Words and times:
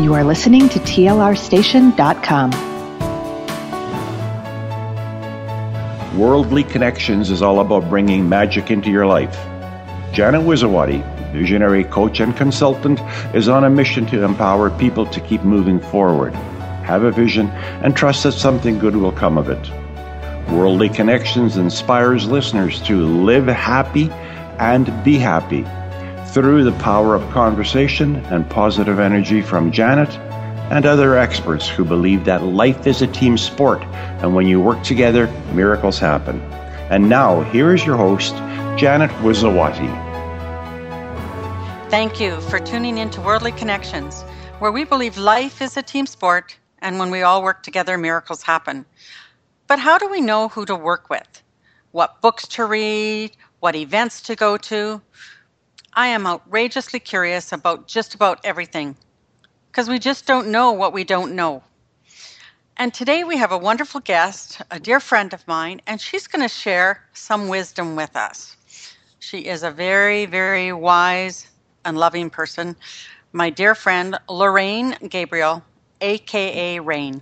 You 0.00 0.14
are 0.14 0.22
listening 0.22 0.68
to 0.68 0.78
TLRstation.com. 0.78 2.50
Worldly 6.16 6.62
Connektions 6.62 7.30
is 7.30 7.42
all 7.42 7.58
about 7.58 7.88
bringing 7.88 8.28
magic 8.28 8.70
into 8.70 8.92
your 8.92 9.06
life. 9.06 9.34
Janet 10.12 10.42
Wiszowaty, 10.42 11.02
visionary 11.32 11.82
coach 11.82 12.20
and 12.20 12.36
consultant, 12.36 13.00
is 13.34 13.48
on 13.48 13.64
a 13.64 13.70
mission 13.70 14.06
to 14.06 14.22
empower 14.22 14.70
people 14.70 15.04
to 15.06 15.20
keep 15.20 15.42
moving 15.42 15.80
forward, 15.80 16.32
have 16.84 17.02
a 17.02 17.10
vision, 17.10 17.48
and 17.82 17.96
trust 17.96 18.22
that 18.22 18.32
something 18.32 18.78
good 18.78 18.94
will 18.94 19.10
come 19.10 19.36
of 19.36 19.48
it. 19.48 19.68
Worldly 20.48 20.90
Connektions 20.90 21.56
inspires 21.56 22.28
listeners 22.28 22.80
to 22.82 23.04
live 23.04 23.48
happy 23.48 24.10
and 24.60 24.86
be 25.02 25.18
happy 25.18 25.66
through 26.40 26.62
the 26.62 26.78
power 26.78 27.16
of 27.16 27.30
conversation 27.32 28.14
and 28.26 28.48
positive 28.48 29.00
energy 29.00 29.42
from 29.42 29.72
Janet 29.72 30.08
and 30.70 30.86
other 30.86 31.18
experts 31.18 31.68
who 31.68 31.84
believe 31.84 32.26
that 32.26 32.44
life 32.44 32.86
is 32.86 33.02
a 33.02 33.08
team 33.08 33.36
sport 33.36 33.82
and 34.22 34.36
when 34.36 34.46
you 34.46 34.60
work 34.60 34.84
together, 34.84 35.26
miracles 35.52 35.98
happen. 35.98 36.40
And 36.90 37.08
now, 37.08 37.40
here 37.40 37.74
is 37.74 37.84
your 37.84 37.96
host, 37.96 38.36
Janet 38.78 39.10
Wiszowaty. 39.20 39.90
Thank 41.90 42.20
you 42.20 42.40
for 42.42 42.60
tuning 42.60 42.98
in 42.98 43.10
to 43.10 43.20
Worldly 43.20 43.50
Connektions, 43.50 44.22
where 44.60 44.70
we 44.70 44.84
believe 44.84 45.18
life 45.18 45.60
is 45.60 45.76
a 45.76 45.82
team 45.82 46.06
sport 46.06 46.56
and 46.78 47.00
when 47.00 47.10
we 47.10 47.22
all 47.22 47.42
work 47.42 47.64
together, 47.64 47.98
miracles 47.98 48.44
happen. 48.44 48.86
But 49.66 49.80
how 49.80 49.98
do 49.98 50.08
we 50.08 50.20
know 50.20 50.46
who 50.46 50.64
to 50.66 50.76
work 50.76 51.10
with? 51.10 51.42
What 51.90 52.20
books 52.20 52.46
to 52.48 52.64
read? 52.64 53.32
What 53.58 53.74
events 53.74 54.20
to 54.22 54.36
go 54.36 54.56
to? 54.56 55.02
I 55.98 56.06
am 56.06 56.28
outrageously 56.28 57.00
curious 57.00 57.50
about 57.50 57.88
just 57.88 58.14
about 58.14 58.38
everything 58.44 58.96
because 59.66 59.88
we 59.88 59.98
just 59.98 60.26
don't 60.26 60.46
know 60.46 60.70
what 60.70 60.92
we 60.92 61.02
don't 61.02 61.34
know. 61.34 61.64
And 62.76 62.94
today 62.94 63.24
we 63.24 63.36
have 63.36 63.50
a 63.50 63.58
wonderful 63.58 63.98
guest, 64.02 64.62
a 64.70 64.78
dear 64.78 65.00
friend 65.00 65.34
of 65.34 65.44
mine, 65.48 65.80
and 65.88 66.00
she's 66.00 66.28
going 66.28 66.42
to 66.42 66.48
share 66.48 67.02
some 67.14 67.48
wisdom 67.48 67.96
with 67.96 68.14
us. 68.14 68.56
She 69.18 69.38
is 69.38 69.64
a 69.64 69.72
very, 69.72 70.24
very 70.24 70.72
wise 70.72 71.48
and 71.84 71.98
loving 71.98 72.30
person. 72.30 72.76
My 73.32 73.50
dear 73.50 73.74
friend, 73.74 74.16
Lorraine 74.28 74.96
Gabriel, 75.08 75.64
aka 76.00 76.78
Rain. 76.78 77.20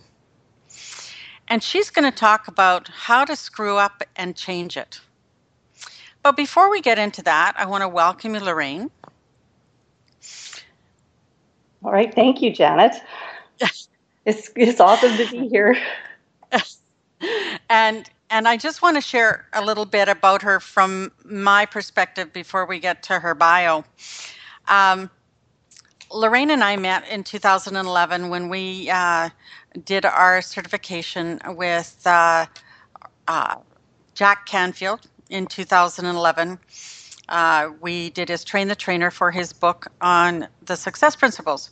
And 1.48 1.62
she's 1.62 1.88
going 1.88 2.05
to 2.12 2.14
talk 2.14 2.46
about 2.46 2.88
how 2.88 3.24
to 3.24 3.36
screw 3.36 3.78
up 3.78 4.02
and 4.16 4.36
change 4.36 4.77
it. 4.77 5.00
But 6.27 6.36
before 6.36 6.72
we 6.72 6.80
get 6.80 6.98
into 6.98 7.22
that, 7.22 7.52
I 7.56 7.66
want 7.66 7.82
to 7.82 7.88
welcome 7.88 8.34
you, 8.34 8.41
Lorraine. 8.41 8.91
All 11.84 11.92
right. 11.92 12.12
Thank 12.12 12.42
you, 12.42 12.52
Janet. 12.52 12.96
it's, 14.24 14.50
it's 14.56 14.80
awesome 14.80 15.16
to 15.18 15.30
be 15.30 15.46
here. 15.46 15.78
and 17.70 18.10
and 18.28 18.48
I 18.48 18.56
just 18.56 18.83
want 18.83 18.96
to 18.96 19.00
share 19.00 19.46
a 19.52 19.64
little 19.64 19.84
bit 19.84 20.08
about 20.08 20.42
her 20.42 20.58
from 20.58 21.12
my 21.24 21.64
perspective 21.64 22.33
before 22.33 22.66
we 22.66 22.80
get 22.80 23.05
to 23.05 23.20
her 23.20 23.36
bio. 23.36 23.84
Um, 24.66 25.08
Lorraine 26.12 26.50
and 26.50 26.64
I 26.64 26.74
met 26.74 27.06
in 27.08 27.22
2011 27.22 28.30
when 28.30 28.48
we 28.48 28.90
uh, 28.90 29.28
did 29.84 30.05
our 30.05 30.42
certification 30.42 31.40
with 31.50 32.05
uh, 32.05 32.46
uh, 33.28 33.58
Jack 34.16 34.46
Canfield 34.46 35.06
in 35.30 35.46
2011. 35.46 36.58
Uh, 37.28 37.70
we 37.80 38.10
did 38.10 38.28
his 38.28 38.44
train 38.44 38.69
the 38.69 38.77
trainer 38.77 39.10
for 39.10 39.30
his 39.30 39.52
book 39.52 39.88
on 40.00 40.46
the 40.64 40.77
success 40.77 41.16
principles. 41.16 41.70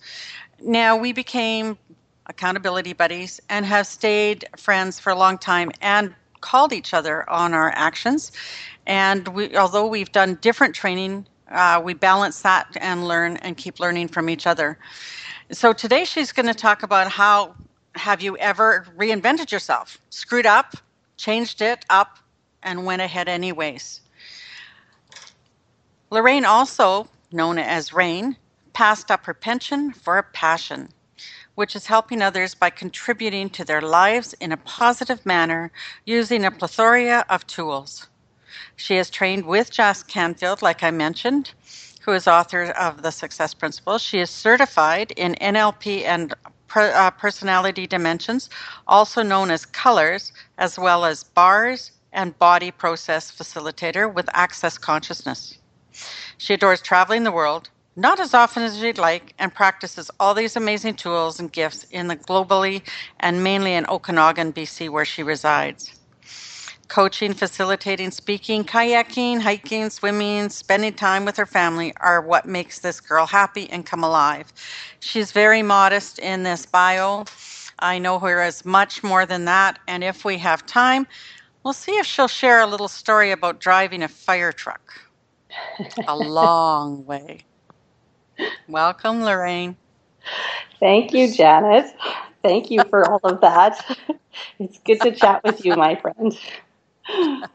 Now 0.60 0.96
we 0.96 1.12
became 1.12 1.78
accountability 2.26 2.92
buddies 2.92 3.40
and 3.48 3.64
have 3.66 3.86
stayed 3.86 4.46
friends 4.56 4.98
for 4.98 5.10
a 5.10 5.16
long 5.16 5.38
time 5.38 5.70
and 5.80 6.14
called 6.40 6.72
each 6.72 6.92
other 6.92 7.28
on 7.30 7.54
our 7.54 7.70
actions. 7.74 8.32
And 8.86 9.28
we, 9.28 9.56
although 9.56 9.86
we've 9.86 10.12
done 10.12 10.38
different 10.40 10.74
training, 10.74 11.26
uh, 11.50 11.80
we 11.82 11.94
balance 11.94 12.40
that 12.42 12.76
and 12.80 13.06
learn 13.06 13.36
and 13.38 13.56
keep 13.56 13.80
learning 13.80 14.08
from 14.08 14.28
each 14.28 14.46
other. 14.46 14.78
So 15.52 15.72
today 15.72 16.04
she's 16.04 16.32
going 16.32 16.46
to 16.46 16.54
talk 16.54 16.82
about 16.82 17.10
how 17.10 17.54
have 17.94 18.22
you 18.22 18.36
ever 18.38 18.86
reinvented 18.96 19.52
yourself, 19.52 19.98
screwed 20.10 20.46
up, 20.46 20.74
changed 21.16 21.62
it 21.62 21.84
up, 21.90 22.18
and 22.64 22.84
went 22.84 23.02
ahead 23.02 23.28
anyways. 23.28 24.00
Lorraine, 26.10 26.44
also 26.44 27.08
known 27.32 27.58
as 27.58 27.92
Rain, 27.92 28.36
passed 28.72 29.10
up 29.10 29.24
her 29.26 29.34
pension 29.34 29.92
for 29.92 30.18
a 30.18 30.22
passion, 30.22 30.88
which 31.54 31.76
is 31.76 31.86
helping 31.86 32.22
others 32.22 32.54
by 32.54 32.70
contributing 32.70 33.48
to 33.50 33.64
their 33.64 33.80
lives 33.80 34.34
in 34.34 34.52
a 34.52 34.56
positive 34.56 35.24
manner 35.24 35.70
using 36.04 36.44
a 36.44 36.50
plethora 36.50 37.24
of 37.28 37.46
tools. 37.46 38.08
She 38.76 38.96
has 38.96 39.10
trained 39.10 39.44
with 39.46 39.70
Jack 39.70 40.06
Canfield, 40.08 40.62
like 40.62 40.82
I 40.82 40.90
mentioned, 40.90 41.52
who 42.02 42.12
is 42.12 42.26
author 42.26 42.64
of 42.72 43.02
The 43.02 43.10
Success 43.12 43.54
Principles. 43.54 44.02
She 44.02 44.18
is 44.18 44.30
certified 44.30 45.12
in 45.12 45.34
NLP 45.36 46.04
and 46.04 46.34
uh, 46.76 47.10
personality 47.12 47.86
dimensions, 47.86 48.50
also 48.88 49.22
known 49.22 49.50
as 49.50 49.64
colors, 49.64 50.32
as 50.58 50.78
well 50.78 51.04
as 51.04 51.22
bars, 51.24 51.92
and 52.14 52.38
body 52.38 52.70
process 52.70 53.30
facilitator 53.30 54.12
with 54.12 54.30
Access 54.34 54.78
Consciousness. 54.78 55.58
She 56.38 56.54
adores 56.54 56.82
traveling 56.82 57.24
the 57.24 57.32
world, 57.32 57.70
not 57.96 58.20
as 58.20 58.34
often 58.34 58.62
as 58.62 58.78
she'd 58.78 58.98
like, 58.98 59.34
and 59.38 59.54
practices 59.54 60.10
all 60.20 60.34
these 60.34 60.56
amazing 60.56 60.94
tools 60.94 61.40
and 61.40 61.52
gifts 61.52 61.84
in 61.90 62.08
the 62.08 62.16
globally 62.16 62.82
and 63.20 63.44
mainly 63.44 63.74
in 63.74 63.86
Okanagan, 63.88 64.52
BC, 64.52 64.90
where 64.90 65.04
she 65.04 65.22
resides. 65.22 65.92
Coaching, 66.88 67.34
facilitating, 67.34 68.10
speaking, 68.10 68.64
kayaking, 68.64 69.40
hiking, 69.40 69.90
swimming, 69.90 70.48
spending 70.50 70.92
time 70.94 71.24
with 71.24 71.36
her 71.36 71.46
family 71.46 71.92
are 71.98 72.20
what 72.20 72.46
makes 72.46 72.80
this 72.80 73.00
girl 73.00 73.26
happy 73.26 73.70
and 73.70 73.86
come 73.86 74.04
alive. 74.04 74.52
She's 75.00 75.32
very 75.32 75.62
modest 75.62 76.18
in 76.18 76.44
this 76.44 76.66
bio. 76.66 77.24
I 77.80 77.98
know 77.98 78.18
her 78.20 78.40
as 78.40 78.64
much 78.64 79.02
more 79.02 79.26
than 79.26 79.46
that, 79.46 79.78
and 79.88 80.04
if 80.04 80.24
we 80.24 80.38
have 80.38 80.66
time, 80.66 81.06
We'll 81.64 81.74
see 81.74 81.92
if 81.98 82.06
she'll 82.06 82.28
share 82.28 82.60
a 82.60 82.66
little 82.66 82.88
story 82.88 83.32
about 83.32 83.60
driving 83.60 84.02
a 84.02 84.08
fire 84.08 84.52
truck. 84.52 84.94
a 86.06 86.16
long 86.16 87.06
way. 87.06 87.40
Welcome, 88.68 89.22
Lorraine. 89.24 89.76
Thank 90.80 91.14
you, 91.14 91.32
Janet. 91.32 91.94
Thank 92.42 92.70
you 92.70 92.84
for 92.90 93.10
all 93.10 93.20
of 93.24 93.40
that. 93.42 93.84
It's 94.58 94.78
good 94.80 95.00
to 95.02 95.12
chat 95.14 95.42
with 95.44 95.64
you, 95.64 95.74
my 95.74 95.96
friend. 95.96 96.38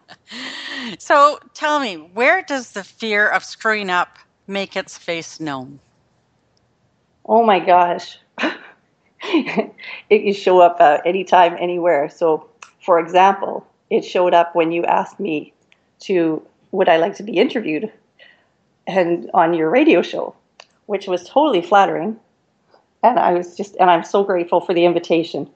So 0.99 1.39
tell 1.53 1.79
me, 1.79 1.95
where 1.95 2.43
does 2.43 2.71
the 2.71 2.83
fear 2.83 3.27
of 3.27 3.43
screwing 3.43 3.89
up 3.89 4.19
make 4.47 4.75
its 4.75 4.97
face 4.97 5.39
known? 5.39 5.79
Oh 7.25 7.43
my 7.43 7.59
gosh. 7.59 8.19
it 9.23 9.73
can 10.09 10.33
show 10.33 10.59
up 10.61 10.77
uh, 10.79 10.99
anytime, 11.05 11.55
anywhere. 11.59 12.09
So, 12.09 12.47
for 12.85 12.99
example, 12.99 13.65
it 13.89 14.03
showed 14.03 14.33
up 14.33 14.55
when 14.55 14.71
you 14.71 14.85
asked 14.85 15.19
me 15.19 15.53
to 16.01 16.41
would 16.71 16.89
I 16.89 16.97
like 16.97 17.15
to 17.15 17.23
be 17.23 17.37
interviewed 17.37 17.91
and 18.87 19.29
on 19.33 19.53
your 19.53 19.69
radio 19.69 20.01
show, 20.01 20.35
which 20.85 21.07
was 21.07 21.27
totally 21.27 21.61
flattering. 21.61 22.19
And 23.03 23.19
I 23.19 23.33
was 23.33 23.55
just, 23.55 23.75
and 23.79 23.89
I'm 23.89 24.03
so 24.03 24.23
grateful 24.23 24.61
for 24.61 24.73
the 24.73 24.85
invitation. 24.85 25.49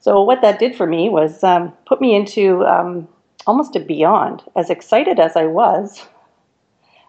So 0.00 0.22
what 0.22 0.42
that 0.42 0.58
did 0.58 0.76
for 0.76 0.86
me 0.86 1.08
was 1.08 1.42
um, 1.42 1.72
put 1.86 2.00
me 2.00 2.14
into 2.14 2.64
um, 2.66 3.08
almost 3.46 3.76
a 3.76 3.80
beyond. 3.80 4.42
As 4.54 4.70
excited 4.70 5.18
as 5.18 5.36
I 5.36 5.46
was, 5.46 6.06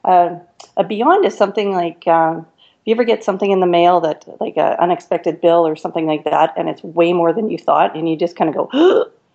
uh, 0.06 0.35
a 0.78 0.84
beyond 0.84 1.25
is 1.25 1.38
something 1.38 1.74
like 1.74 2.07
um, 2.07 2.45
if 2.59 2.81
you 2.85 2.94
ever 2.94 3.03
get 3.03 3.24
something 3.24 3.51
in 3.51 3.60
the 3.60 3.68
mail 3.68 4.00
that 4.01 4.25
like 4.39 4.57
an 4.57 4.77
unexpected 4.80 5.42
bill 5.42 5.68
or 5.68 5.75
something 5.75 6.06
like 6.06 6.24
that, 6.24 6.53
and 6.56 6.69
it's 6.69 6.83
way 6.83 7.12
more 7.13 7.33
than 7.33 7.50
you 7.50 7.57
thought, 7.57 7.95
and 7.95 8.07
you 8.07 8.15
just 8.15 8.36
kind 8.36 8.50
of 8.50 8.56
go, 8.56 9.12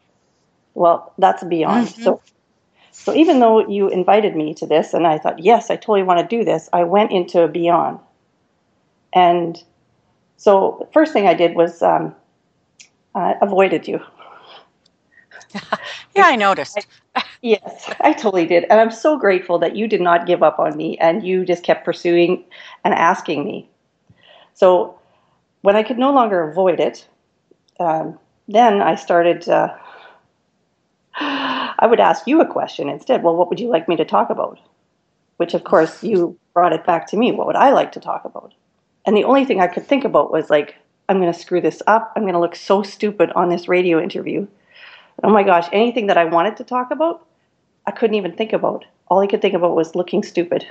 Well, 0.75 1.13
that's 1.19 1.45
beyond. 1.45 1.89
Mm-hmm. 1.89 2.03
So, 2.03 2.23
so 2.93 3.15
even 3.15 3.41
though 3.41 3.67
you 3.69 3.89
invited 3.89 4.37
me 4.37 4.55
to 4.55 4.67
this, 4.67 4.95
and 4.95 5.07
I 5.07 5.19
thought, 5.19 5.39
yes, 5.39 5.71
I 5.71 5.77
totally 5.77 6.03
want 6.03 6.21
to 6.21 6.37
do 6.37 6.45
this, 6.45 6.69
I 6.73 6.85
went 6.85 7.13
into 7.13 7.43
a 7.43 7.49
beyond. 7.49 7.99
And 9.13 9.63
so, 10.37 10.79
the 10.81 10.93
first 10.93 11.13
thing 11.13 11.27
I 11.27 11.35
did 11.35 11.55
was 11.55 11.83
um, 11.83 12.15
uh, 13.15 13.35
avoided 13.41 13.87
you. 13.87 14.01
yeah, 16.17 16.25
I 16.25 16.37
noticed. 16.37 16.87
I, 17.15 17.25
yes, 17.43 17.91
I 18.01 18.13
totally 18.13 18.47
did. 18.47 18.65
And 18.71 18.81
I'm 18.81 18.91
so 18.91 19.19
grateful 19.19 19.59
that 19.59 19.77
you 19.77 19.87
did 19.87 20.01
not 20.01 20.27
give 20.27 20.43
up 20.43 20.59
on 20.59 20.77
me 20.77 20.97
and 20.99 21.27
you 21.27 21.45
just 21.45 21.63
kept 21.63 21.85
pursuing 21.85 22.45
and 22.85 22.95
asking 22.95 23.45
me. 23.45 23.69
So 24.55 24.99
when 25.63 25.77
I 25.77 25.83
could 25.83 25.99
no 25.99 26.13
longer 26.13 26.49
avoid 26.49 26.81
it, 26.81 27.07
um, 27.81 28.19
then 28.49 28.83
I 28.83 28.95
started 28.95 29.49
uh, 29.49 29.75
I 31.83 31.87
would 31.87 32.01
ask 32.01 32.27
you 32.27 32.41
a 32.41 32.47
question 32.47 32.89
instead. 32.89 33.23
Well, 33.23 33.37
what 33.37 33.51
would 33.51 33.61
you 33.61 33.69
like 33.69 33.89
me 33.89 33.97
to 33.97 34.05
talk 34.05 34.31
about? 34.31 34.59
Which, 35.37 35.53
of 35.53 35.65
course, 35.65 36.03
you 36.03 36.39
brought 36.55 36.73
it 36.73 36.87
back 36.87 37.09
to 37.09 37.17
me. 37.17 37.33
What 37.33 37.47
would 37.47 37.57
I 37.57 37.71
like 37.71 37.93
to 37.93 38.01
talk 38.01 38.25
about? 38.25 38.55
and 39.05 39.17
the 39.17 39.25
only 39.25 39.45
thing 39.45 39.61
I 39.61 39.67
could 39.67 39.87
think 39.87 40.05
about 40.05 40.31
was 40.31 40.51
like, 40.51 40.77
I'm 41.09 41.21
going 41.21 41.33
to 41.33 41.39
screw 41.39 41.61
this 41.61 41.83
up. 41.87 42.13
I'm 42.15 42.23
going 42.23 42.35
to 42.35 42.41
look 42.41 42.55
so 42.55 42.83
stupid 42.83 43.31
on 43.33 43.49
this 43.49 43.69
radio 43.69 44.01
interview. 44.01 44.47
Oh 45.23 45.31
my 45.31 45.43
gosh, 45.43 45.69
anything 45.73 46.07
that 46.07 46.17
I 46.17 46.25
wanted 46.25 46.57
to 46.59 46.65
talk 46.65 46.91
about, 46.91 47.27
I 47.87 47.91
couldn't 47.91 48.17
even 48.17 48.37
think 48.37 48.53
about. 48.53 48.85
All 49.09 49.21
I 49.21 49.27
could 49.27 49.43
think 49.43 49.55
about 49.55 49.75
was 49.75 49.95
looking 49.95 50.23
stupid. 50.23 50.67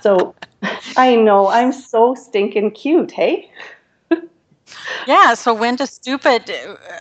So 0.00 0.34
I 0.96 1.16
know 1.16 1.48
I'm 1.48 1.72
so 1.72 2.14
stinking 2.14 2.72
cute, 2.72 3.10
hey? 3.10 3.50
Yeah, 5.06 5.34
so 5.34 5.54
when 5.54 5.76
does 5.76 5.90
stupid, 5.90 6.52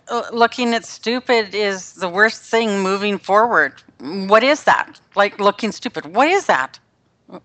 uh, 0.09 0.23
looking 0.31 0.73
at 0.73 0.85
stupid 0.85 1.55
is 1.55 1.93
the 1.93 2.09
worst 2.09 2.41
thing 2.41 2.81
moving 2.81 3.17
forward. 3.17 3.73
What 3.99 4.43
is 4.43 4.63
that? 4.63 4.99
Like 5.15 5.39
looking 5.39 5.71
stupid. 5.71 6.15
What 6.15 6.27
is 6.27 6.45
that? 6.45 6.79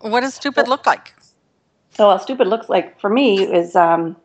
What 0.00 0.20
does 0.20 0.34
stupid 0.34 0.68
look 0.68 0.86
like? 0.86 1.14
So, 1.90 2.08
what 2.08 2.22
stupid 2.22 2.48
looks 2.48 2.68
like 2.68 3.00
for 3.00 3.10
me 3.10 3.42
is 3.42 3.74
um, 3.74 4.16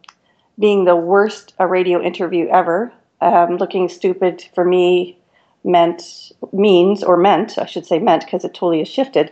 being 0.59 0.85
the 0.85 0.95
worst 0.95 1.53
a 1.59 1.67
radio 1.67 2.01
interview 2.01 2.47
ever. 2.49 2.91
Um, 3.21 3.57
looking 3.57 3.87
stupid 3.87 4.45
for 4.53 4.65
me 4.65 5.17
meant 5.63 6.31
means 6.51 7.03
or 7.03 7.17
meant 7.17 7.57
I 7.57 7.65
should 7.65 7.85
say 7.85 7.97
meant 7.97 8.25
because 8.25 8.43
it 8.43 8.53
totally 8.53 8.79
has 8.79 8.89
shifted. 8.89 9.31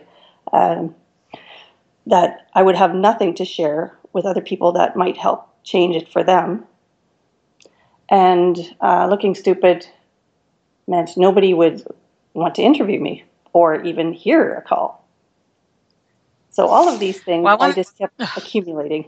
Um, 0.52 0.94
that 2.06 2.48
I 2.54 2.62
would 2.62 2.76
have 2.76 2.94
nothing 2.94 3.34
to 3.36 3.44
share 3.44 3.96
with 4.12 4.26
other 4.26 4.40
people 4.40 4.72
that 4.72 4.96
might 4.96 5.16
help 5.16 5.48
change 5.64 5.96
it 5.96 6.08
for 6.12 6.22
them. 6.22 6.64
And 8.08 8.74
uh, 8.80 9.08
looking 9.08 9.34
stupid 9.34 9.86
meant 10.86 11.16
nobody 11.16 11.54
would 11.54 11.82
want 12.34 12.54
to 12.56 12.62
interview 12.62 13.00
me 13.00 13.24
or 13.52 13.82
even 13.82 14.12
hear 14.12 14.54
a 14.54 14.62
call. 14.62 15.04
So 16.50 16.68
all 16.68 16.88
of 16.88 17.00
these 17.00 17.20
things 17.20 17.44
well, 17.44 17.54
I, 17.54 17.56
wanna, 17.56 17.72
I 17.72 17.74
just 17.74 17.98
kept 17.98 18.20
accumulating. 18.36 19.06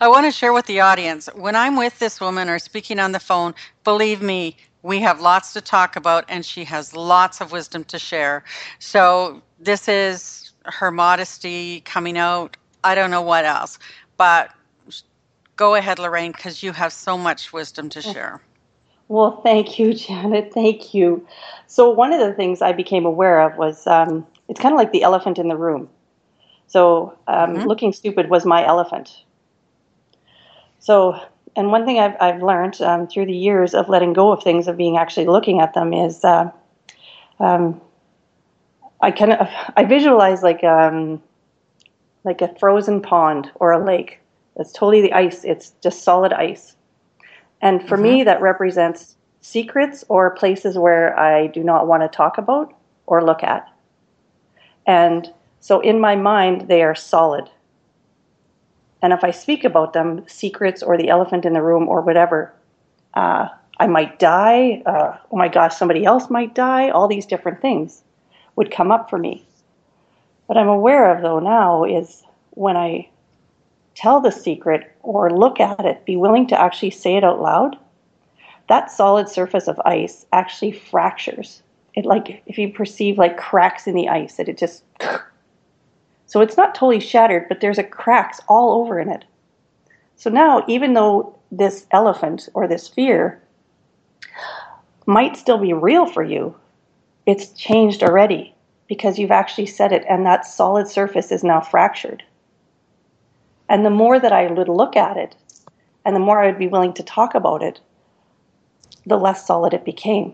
I 0.00 0.08
want 0.08 0.26
to 0.26 0.32
share 0.32 0.52
with 0.52 0.66
the 0.66 0.80
audience 0.80 1.28
when 1.34 1.56
I'm 1.56 1.76
with 1.76 1.98
this 1.98 2.20
woman 2.20 2.50
or 2.50 2.58
speaking 2.58 2.98
on 2.98 3.12
the 3.12 3.20
phone, 3.20 3.54
believe 3.84 4.20
me, 4.20 4.56
we 4.82 5.00
have 5.00 5.20
lots 5.20 5.54
to 5.54 5.62
talk 5.62 5.96
about 5.96 6.26
and 6.28 6.44
she 6.44 6.64
has 6.64 6.94
lots 6.94 7.40
of 7.40 7.52
wisdom 7.52 7.84
to 7.84 7.98
share. 7.98 8.44
So 8.80 9.40
this 9.58 9.88
is 9.88 10.52
her 10.66 10.90
modesty 10.90 11.80
coming 11.80 12.18
out. 12.18 12.56
I 12.82 12.94
don't 12.94 13.10
know 13.10 13.22
what 13.22 13.46
else. 13.46 13.78
But 14.18 14.50
go 15.56 15.74
ahead, 15.74 15.98
Lorraine, 15.98 16.32
because 16.32 16.62
you 16.62 16.72
have 16.72 16.92
so 16.92 17.16
much 17.16 17.52
wisdom 17.52 17.88
to 17.90 18.02
share. 18.02 18.40
Well, 19.08 19.40
thank 19.42 19.78
you, 19.78 19.94
Janet. 20.04 20.52
Thank 20.52 20.94
you. 20.94 21.26
So, 21.66 21.90
one 21.90 22.12
of 22.12 22.20
the 22.20 22.32
things 22.34 22.62
I 22.62 22.72
became 22.72 23.04
aware 23.04 23.40
of 23.40 23.56
was 23.56 23.86
um, 23.86 24.26
it's 24.48 24.60
kind 24.60 24.72
of 24.72 24.78
like 24.78 24.92
the 24.92 25.02
elephant 25.02 25.38
in 25.38 25.48
the 25.48 25.56
room. 25.56 25.88
So, 26.66 27.16
um, 27.28 27.54
mm-hmm. 27.54 27.68
looking 27.68 27.92
stupid 27.92 28.30
was 28.30 28.44
my 28.44 28.64
elephant. 28.66 29.24
So, 30.78 31.20
and 31.56 31.70
one 31.70 31.86
thing 31.86 31.98
I've, 31.98 32.16
I've 32.20 32.42
learned 32.42 32.80
um, 32.82 33.06
through 33.06 33.26
the 33.26 33.36
years 33.36 33.74
of 33.74 33.88
letting 33.88 34.12
go 34.12 34.32
of 34.32 34.42
things, 34.42 34.68
of 34.68 34.76
being 34.76 34.96
actually 34.96 35.26
looking 35.26 35.60
at 35.60 35.74
them, 35.74 35.92
is 35.92 36.24
uh, 36.24 36.50
um, 37.38 37.80
I 39.00 39.10
kind 39.10 39.32
of 39.32 39.48
I 39.76 39.84
visualize 39.84 40.42
like 40.42 40.64
um, 40.64 41.22
like 42.24 42.40
a 42.40 42.54
frozen 42.58 43.00
pond 43.00 43.50
or 43.56 43.72
a 43.72 43.84
lake. 43.84 44.20
It's 44.56 44.72
totally 44.72 45.02
the 45.02 45.12
ice. 45.12 45.44
It's 45.44 45.72
just 45.82 46.02
solid 46.02 46.32
ice. 46.32 46.76
And 47.60 47.86
for 47.88 47.96
mm-hmm. 47.96 48.02
me, 48.02 48.24
that 48.24 48.40
represents 48.40 49.16
secrets 49.40 50.04
or 50.08 50.30
places 50.30 50.78
where 50.78 51.18
I 51.18 51.48
do 51.48 51.62
not 51.62 51.86
want 51.86 52.02
to 52.02 52.08
talk 52.08 52.38
about 52.38 52.74
or 53.06 53.24
look 53.24 53.42
at. 53.42 53.68
And 54.86 55.32
so 55.60 55.80
in 55.80 56.00
my 56.00 56.16
mind, 56.16 56.68
they 56.68 56.82
are 56.82 56.94
solid. 56.94 57.50
And 59.02 59.12
if 59.12 59.22
I 59.22 59.30
speak 59.30 59.64
about 59.64 59.92
them, 59.92 60.24
secrets 60.26 60.82
or 60.82 60.96
the 60.96 61.08
elephant 61.08 61.44
in 61.44 61.52
the 61.52 61.62
room 61.62 61.88
or 61.88 62.00
whatever, 62.00 62.54
uh, 63.14 63.48
I 63.78 63.86
might 63.86 64.18
die. 64.18 64.82
Uh, 64.86 65.16
oh 65.30 65.36
my 65.36 65.48
gosh, 65.48 65.76
somebody 65.76 66.04
else 66.04 66.30
might 66.30 66.54
die. 66.54 66.90
All 66.90 67.08
these 67.08 67.26
different 67.26 67.60
things 67.60 68.02
would 68.56 68.70
come 68.70 68.90
up 68.90 69.10
for 69.10 69.18
me. 69.18 69.44
What 70.46 70.58
I'm 70.58 70.68
aware 70.68 71.14
of, 71.14 71.22
though, 71.22 71.40
now 71.40 71.84
is 71.84 72.22
when 72.50 72.76
I 72.76 73.08
tell 73.94 74.20
the 74.20 74.32
secret 74.32 74.92
or 75.02 75.30
look 75.30 75.60
at 75.60 75.84
it, 75.84 76.04
be 76.04 76.16
willing 76.16 76.46
to 76.48 76.60
actually 76.60 76.90
say 76.90 77.16
it 77.16 77.24
out 77.24 77.40
loud, 77.40 77.76
that 78.68 78.90
solid 78.90 79.28
surface 79.28 79.68
of 79.68 79.80
ice 79.84 80.26
actually 80.32 80.72
fractures. 80.72 81.62
It 81.94 82.04
like 82.04 82.42
if 82.46 82.58
you 82.58 82.72
perceive 82.72 83.18
like 83.18 83.36
cracks 83.36 83.86
in 83.86 83.94
the 83.94 84.08
ice, 84.08 84.36
that 84.36 84.48
it 84.48 84.58
just 84.58 84.82
so 86.26 86.40
it's 86.40 86.56
not 86.56 86.74
totally 86.74 87.00
shattered, 87.00 87.48
but 87.48 87.60
there's 87.60 87.78
a 87.78 87.84
cracks 87.84 88.40
all 88.48 88.80
over 88.80 88.98
in 88.98 89.10
it. 89.10 89.24
So 90.16 90.30
now, 90.30 90.64
even 90.68 90.94
though 90.94 91.36
this 91.52 91.86
elephant 91.90 92.48
or 92.54 92.66
this 92.66 92.88
fear 92.88 93.40
might 95.06 95.36
still 95.36 95.58
be 95.58 95.72
real 95.72 96.06
for 96.06 96.22
you, 96.22 96.54
it's 97.26 97.48
changed 97.50 98.02
already 98.02 98.54
because 98.88 99.18
you've 99.18 99.30
actually 99.30 99.66
said 99.66 99.92
it, 99.92 100.04
and 100.08 100.26
that 100.26 100.46
solid 100.46 100.88
surface 100.88 101.32
is 101.32 101.44
now 101.44 101.60
fractured. 101.60 102.22
And 103.74 103.84
the 103.84 103.90
more 103.90 104.20
that 104.20 104.30
I 104.30 104.46
would 104.46 104.68
look 104.68 104.94
at 104.94 105.16
it, 105.16 105.34
and 106.04 106.14
the 106.14 106.20
more 106.20 106.40
I 106.40 106.46
would 106.46 106.60
be 106.60 106.68
willing 106.68 106.92
to 106.92 107.02
talk 107.02 107.34
about 107.34 107.60
it, 107.60 107.80
the 109.04 109.16
less 109.16 109.48
solid 109.48 109.74
it 109.74 109.84
became. 109.84 110.32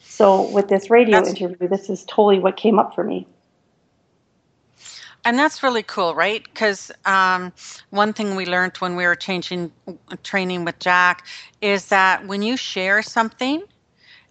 So, 0.00 0.50
with 0.50 0.66
this 0.66 0.90
radio 0.90 1.18
that's, 1.18 1.28
interview, 1.28 1.68
this 1.68 1.88
is 1.88 2.04
totally 2.06 2.40
what 2.40 2.56
came 2.56 2.80
up 2.80 2.96
for 2.96 3.04
me. 3.04 3.28
And 5.24 5.38
that's 5.38 5.62
really 5.62 5.84
cool, 5.84 6.16
right? 6.16 6.42
Because 6.42 6.90
um, 7.04 7.52
one 7.90 8.12
thing 8.12 8.34
we 8.34 8.44
learned 8.44 8.78
when 8.78 8.96
we 8.96 9.06
were 9.06 9.14
changing 9.14 9.70
training 10.24 10.64
with 10.64 10.80
Jack 10.80 11.24
is 11.60 11.86
that 11.86 12.26
when 12.26 12.42
you 12.42 12.56
share 12.56 13.02
something, 13.02 13.60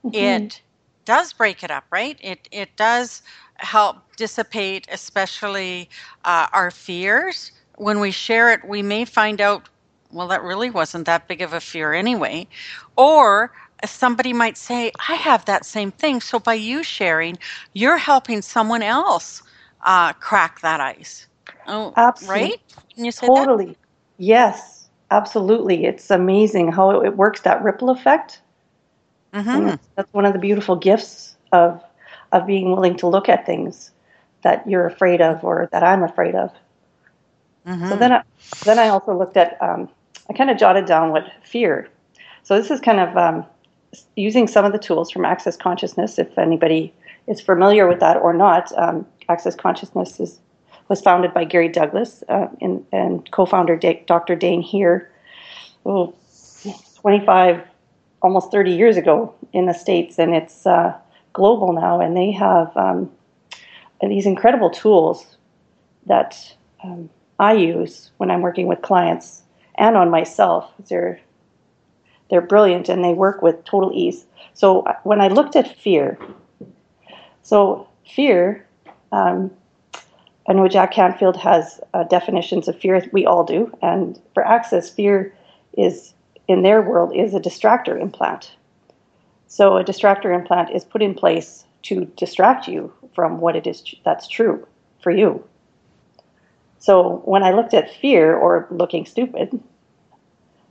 mm-hmm. 0.03 0.13
it 0.13 0.61
does 1.05 1.31
break 1.31 1.63
it 1.63 1.71
up, 1.71 1.85
right? 1.91 2.17
It 2.19 2.49
it 2.51 2.75
does 2.75 3.21
help 3.57 3.97
dissipate, 4.17 4.87
especially 4.91 5.89
uh, 6.23 6.47
our 6.53 6.71
fears. 6.71 7.51
When 7.75 7.99
we 7.99 8.11
share 8.11 8.51
it, 8.51 8.67
we 8.67 8.81
may 8.81 9.05
find 9.05 9.41
out, 9.41 9.69
well, 10.11 10.27
that 10.29 10.43
really 10.43 10.69
wasn't 10.69 11.05
that 11.05 11.27
big 11.27 11.41
of 11.41 11.53
a 11.53 11.59
fear 11.59 11.93
anyway, 11.93 12.47
or 12.95 13.51
somebody 13.85 14.33
might 14.33 14.57
say, 14.57 14.91
I 15.09 15.15
have 15.15 15.45
that 15.45 15.65
same 15.65 15.91
thing. 15.91 16.21
So 16.21 16.39
by 16.39 16.53
you 16.53 16.83
sharing, 16.83 17.37
you're 17.73 17.97
helping 17.97 18.41
someone 18.41 18.81
else 18.81 19.43
uh, 19.81 20.13
crack 20.13 20.61
that 20.61 20.79
ice. 20.79 21.27
Oh, 21.67 21.93
absolutely. 21.97 22.41
Right? 22.41 22.61
Can 22.93 23.05
you 23.05 23.11
say 23.11 23.27
totally. 23.27 23.65
That? 23.65 23.77
Yes, 24.17 24.87
absolutely. 25.11 25.85
It's 25.85 26.09
amazing 26.09 26.71
how 26.71 27.01
it 27.01 27.17
works. 27.17 27.41
That 27.41 27.61
ripple 27.63 27.89
effect 27.89 28.41
Mm-hmm. 29.35 29.75
That's 29.95 30.13
one 30.13 30.25
of 30.25 30.33
the 30.33 30.39
beautiful 30.39 30.77
gifts 30.77 31.35
of 31.51 31.83
of 32.31 32.45
being 32.45 32.71
willing 32.71 32.97
to 32.97 33.07
look 33.07 33.29
at 33.29 33.45
things 33.45 33.91
that 34.43 34.67
you're 34.69 34.85
afraid 34.85 35.21
of 35.21 35.43
or 35.43 35.69
that 35.71 35.83
I'm 35.83 36.03
afraid 36.03 36.35
of. 36.35 36.51
Mm-hmm. 37.65 37.89
So 37.89 37.95
then, 37.95 38.11
I, 38.11 38.23
then 38.63 38.79
I 38.79 38.89
also 38.89 39.17
looked 39.17 39.37
at. 39.37 39.61
Um, 39.61 39.89
I 40.29 40.33
kind 40.33 40.49
of 40.49 40.57
jotted 40.57 40.85
down 40.85 41.11
what 41.11 41.31
fear. 41.43 41.87
So 42.43 42.59
this 42.59 42.71
is 42.71 42.79
kind 42.79 42.99
of 42.99 43.15
um, 43.15 43.45
using 44.15 44.47
some 44.47 44.65
of 44.65 44.71
the 44.71 44.79
tools 44.79 45.11
from 45.11 45.25
Access 45.25 45.57
Consciousness. 45.57 46.17
If 46.17 46.37
anybody 46.37 46.93
is 47.27 47.41
familiar 47.41 47.87
with 47.87 47.99
that 47.99 48.17
or 48.17 48.33
not, 48.33 48.71
um, 48.77 49.05
Access 49.29 49.55
Consciousness 49.55 50.19
is 50.19 50.39
was 50.87 51.01
founded 51.01 51.33
by 51.33 51.43
Gary 51.43 51.67
Douglas 51.67 52.23
uh, 52.29 52.47
and, 52.61 52.85
and 52.91 53.29
co-founder 53.31 53.79
Dr. 54.05 54.35
Dain 54.35 54.61
Heer. 54.61 55.09
Oh, 55.83 56.13
25 57.01 57.63
almost 58.21 58.51
30 58.51 58.71
years 58.71 58.97
ago 58.97 59.33
in 59.53 59.65
the 59.65 59.73
States, 59.73 60.19
and 60.19 60.35
it's 60.35 60.65
uh, 60.65 60.95
global 61.35 61.73
now. 61.73 61.99
And 61.99 62.17
they 62.17 62.31
have 62.31 62.75
um, 62.75 63.11
these 64.01 64.25
incredible 64.25 64.71
tools 64.71 65.37
that 66.07 66.55
um, 66.83 67.09
I 67.39 67.53
use 67.53 68.11
when 68.17 68.31
I'm 68.31 68.41
working 68.41 68.67
with 68.67 68.81
clients 68.81 69.43
and 69.75 69.95
on 69.95 70.09
myself. 70.09 70.71
They're 70.89 71.19
they're 72.31 72.41
brilliant 72.41 72.89
and 72.89 73.03
they 73.03 73.13
work 73.13 73.43
with 73.43 73.63
total 73.65 73.91
ease. 73.93 74.25
So 74.53 74.81
uh, 74.81 74.95
when 75.03 75.21
I 75.21 75.27
looked 75.27 75.55
at 75.55 75.77
fear, 75.77 76.17
so 77.43 77.87
fear, 78.15 78.65
um, 79.11 79.51
I 80.47 80.53
know 80.53 80.67
Jack 80.67 80.91
Canfield 80.91 81.37
has 81.37 81.79
uh, 81.93 82.03
definitions 82.05 82.67
of 82.67 82.79
fear. 82.79 83.07
We 83.11 83.27
all 83.27 83.43
do, 83.43 83.71
and 83.83 84.19
for 84.33 84.43
Access, 84.43 84.89
fear 84.89 85.35
is 85.77 86.13
in 86.47 86.63
their 86.63 86.81
world 86.81 87.15
is 87.15 87.33
a 87.33 87.39
distractor 87.39 87.99
implant. 87.99 88.55
So 89.47 89.77
a 89.77 89.83
distractor 89.83 90.33
implant 90.33 90.71
is 90.71 90.83
put 90.83 91.01
in 91.01 91.13
place 91.13 91.65
to 91.83 92.05
distract 92.17 92.67
you 92.67 92.91
from 93.13 93.39
what 93.39 93.55
it 93.55 93.67
is 93.67 93.83
that's 94.03 94.27
true 94.27 94.67
for 95.01 95.11
you. 95.11 95.43
So 96.79 97.21
when 97.25 97.43
I 97.43 97.51
looked 97.51 97.73
at 97.73 97.93
fear 97.95 98.35
or 98.35 98.67
looking 98.69 99.05
stupid, 99.05 99.59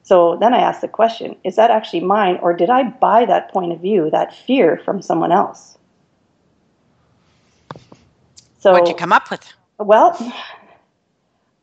so 0.03 0.37
then 0.39 0.53
I 0.53 0.59
asked 0.59 0.83
the 0.83 0.89
question, 0.89 1.37
is 1.45 1.57
that 1.57 1.71
actually 1.71 2.01
mine 2.01 2.39
or 2.43 2.53
did 2.53 2.69
I 2.69 2.85
buy 2.85 3.25
that 3.25 3.51
point 3.53 3.73
of 3.73 3.81
view, 3.81 4.11
that 4.11 4.35
fear 4.35 4.81
from 4.85 5.01
someone 5.01 5.33
else? 5.33 5.79
So 8.59 8.73
What'd 8.73 8.89
you 8.89 8.95
come 8.95 9.13
up 9.13 9.31
with? 9.31 9.53
Well, 9.79 10.17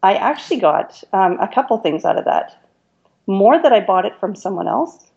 I 0.04 0.16
actually 0.16 0.60
got 0.60 1.04
um, 1.14 1.40
a 1.40 1.48
couple 1.48 1.78
things 1.78 2.06
out 2.06 2.18
of 2.18 2.26
that. 2.26 2.64
More 3.28 3.62
that 3.62 3.72
I 3.72 3.80
bought 3.80 4.06
it 4.06 4.20
from 4.20 4.36
someone 4.36 4.68
else, 4.68 5.11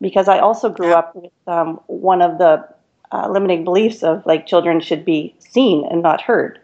because 0.00 0.28
I 0.28 0.38
also 0.38 0.68
grew 0.70 0.88
Yeah. 0.88 0.98
up 0.98 1.14
with 1.14 1.32
um, 1.46 1.80
one 1.86 2.22
of 2.22 2.38
the 2.38 2.66
uh, 3.12 3.28
limiting 3.28 3.64
beliefs 3.64 4.02
of 4.02 4.24
like 4.26 4.46
children 4.46 4.80
should 4.80 5.04
be 5.04 5.34
seen 5.38 5.86
and 5.90 6.02
not 6.02 6.20
heard. 6.20 6.60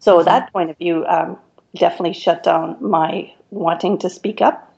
So 0.00 0.22
that 0.22 0.52
point 0.52 0.70
of 0.70 0.78
view 0.78 1.04
um, 1.06 1.38
definitely 1.76 2.14
shut 2.14 2.42
down 2.42 2.76
my 2.80 3.32
wanting 3.50 3.98
to 3.98 4.10
speak 4.10 4.40
up. 4.40 4.74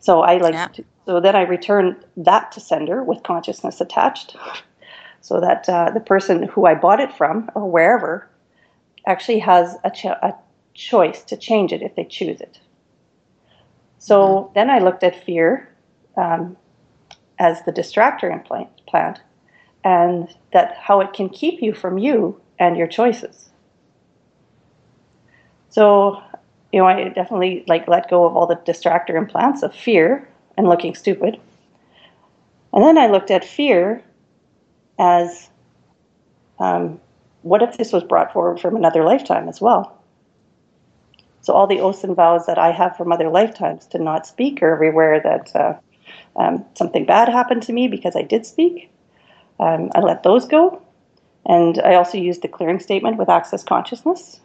So 0.00 0.20
I 0.22 0.38
like 0.38 0.54
Yeah. 0.54 0.68
to, 0.74 0.84
so 1.06 1.20
then 1.20 1.36
I 1.36 1.42
returned 1.42 1.96
that 2.16 2.52
to 2.52 2.60
sender 2.60 3.02
with 3.02 3.22
consciousness 3.22 3.80
attached, 3.80 4.36
so 5.20 5.40
that 5.40 5.68
uh, 5.68 5.90
the 5.90 6.00
person 6.00 6.44
who 6.44 6.66
I 6.66 6.74
bought 6.74 7.00
it 7.00 7.12
from 7.12 7.50
or 7.54 7.70
wherever 7.70 8.28
actually 9.06 9.40
has 9.40 9.76
a, 9.84 9.90
cho- 9.90 10.18
a 10.22 10.34
choice 10.74 11.22
to 11.24 11.36
change 11.36 11.72
it 11.72 11.82
if 11.82 11.94
they 11.94 12.04
choose 12.04 12.40
it. 12.40 12.58
So 14.02 14.50
then 14.56 14.68
I 14.68 14.80
looked 14.80 15.04
at 15.04 15.24
fear 15.24 15.68
um, 16.16 16.56
as 17.38 17.62
the 17.62 17.72
distractor 17.72 18.32
implant, 18.32 18.68
plant, 18.88 19.20
and 19.84 20.28
that 20.52 20.76
how 20.76 21.00
it 21.00 21.12
can 21.12 21.28
keep 21.28 21.62
you 21.62 21.72
from 21.72 21.98
you 21.98 22.40
and 22.58 22.76
your 22.76 22.88
choices. 22.88 23.50
So, 25.68 26.20
you 26.72 26.80
know, 26.80 26.86
I 26.86 27.10
definitely 27.10 27.62
like 27.68 27.86
let 27.86 28.10
go 28.10 28.26
of 28.26 28.36
all 28.36 28.48
the 28.48 28.56
distractor 28.56 29.14
implants 29.14 29.62
of 29.62 29.72
fear 29.72 30.28
and 30.56 30.68
looking 30.68 30.96
stupid. 30.96 31.38
And 32.72 32.82
then 32.82 32.98
I 32.98 33.06
looked 33.06 33.30
at 33.30 33.44
fear 33.44 34.02
as 34.98 35.48
um, 36.58 37.00
what 37.42 37.62
if 37.62 37.78
this 37.78 37.92
was 37.92 38.02
brought 38.02 38.32
forward 38.32 38.58
from 38.58 38.74
another 38.74 39.04
lifetime 39.04 39.48
as 39.48 39.60
well? 39.60 40.01
So 41.42 41.52
all 41.52 41.66
the 41.66 41.80
oaths 41.80 42.04
and 42.04 42.16
vows 42.16 42.46
that 42.46 42.58
I 42.58 42.70
have 42.70 42.96
from 42.96 43.12
other 43.12 43.28
lifetimes 43.28 43.86
to 43.88 43.98
not 43.98 44.26
speak 44.26 44.62
or 44.62 44.72
everywhere 44.72 45.20
that 45.22 45.54
uh, 45.54 45.74
um, 46.36 46.64
something 46.74 47.04
bad 47.04 47.28
happened 47.28 47.62
to 47.64 47.72
me 47.72 47.88
because 47.88 48.16
I 48.16 48.22
did 48.22 48.46
speak, 48.46 48.90
um, 49.60 49.90
I 49.94 50.00
let 50.00 50.22
those 50.22 50.46
go. 50.46 50.80
And 51.44 51.80
I 51.80 51.94
also 51.94 52.16
used 52.16 52.42
the 52.42 52.48
clearing 52.48 52.78
statement 52.78 53.18
with 53.18 53.28
access 53.28 53.64
consciousness, 53.64 54.40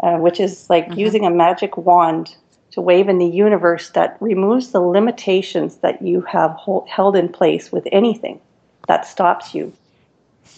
uh, 0.00 0.18
which 0.18 0.38
is 0.38 0.68
like 0.68 0.94
using 0.94 1.24
a 1.24 1.30
magic 1.30 1.78
wand 1.78 2.36
to 2.72 2.82
wave 2.82 3.08
in 3.08 3.18
the 3.18 3.26
universe 3.26 3.90
that 3.90 4.18
removes 4.20 4.72
the 4.72 4.80
limitations 4.80 5.78
that 5.78 6.02
you 6.02 6.20
have 6.20 6.50
hol- 6.52 6.86
held 6.88 7.16
in 7.16 7.30
place 7.30 7.72
with 7.72 7.88
anything 7.90 8.38
that 8.86 9.06
stops 9.06 9.54
you 9.54 9.72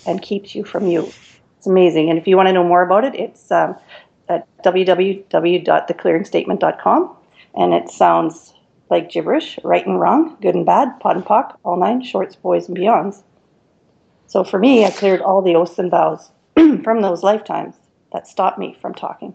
and 0.06 0.20
keeps 0.20 0.54
you 0.54 0.64
from 0.64 0.88
you. 0.88 1.12
It's 1.58 1.66
amazing. 1.66 2.10
And 2.10 2.18
if 2.18 2.26
you 2.26 2.36
want 2.36 2.48
to 2.48 2.52
know 2.52 2.64
more 2.64 2.82
about 2.82 3.04
it, 3.04 3.14
it's 3.14 3.52
um, 3.52 3.76
at 4.30 4.46
www.theclearingstatement.com. 4.62 7.16
And 7.54 7.74
it 7.74 7.90
sounds 7.90 8.54
like 8.90 9.10
gibberish, 9.10 9.58
right 9.64 9.84
and 9.86 10.00
wrong, 10.00 10.36
good 10.40 10.54
and 10.54 10.64
bad, 10.64 10.98
POD 11.00 11.16
and 11.16 11.24
POC, 11.24 11.56
all 11.64 11.76
nine, 11.76 12.02
shorts, 12.02 12.36
boys, 12.36 12.68
and 12.68 12.76
beyonds. 12.76 13.22
So 14.26 14.44
for 14.44 14.58
me, 14.58 14.84
I 14.84 14.90
cleared 14.90 15.20
all 15.20 15.42
the 15.42 15.56
oaths 15.56 15.78
and 15.78 15.90
vows 15.90 16.30
from 16.54 17.02
those 17.02 17.22
lifetimes 17.22 17.74
that 18.12 18.28
stopped 18.28 18.58
me 18.58 18.76
from 18.80 18.94
talking. 18.94 19.34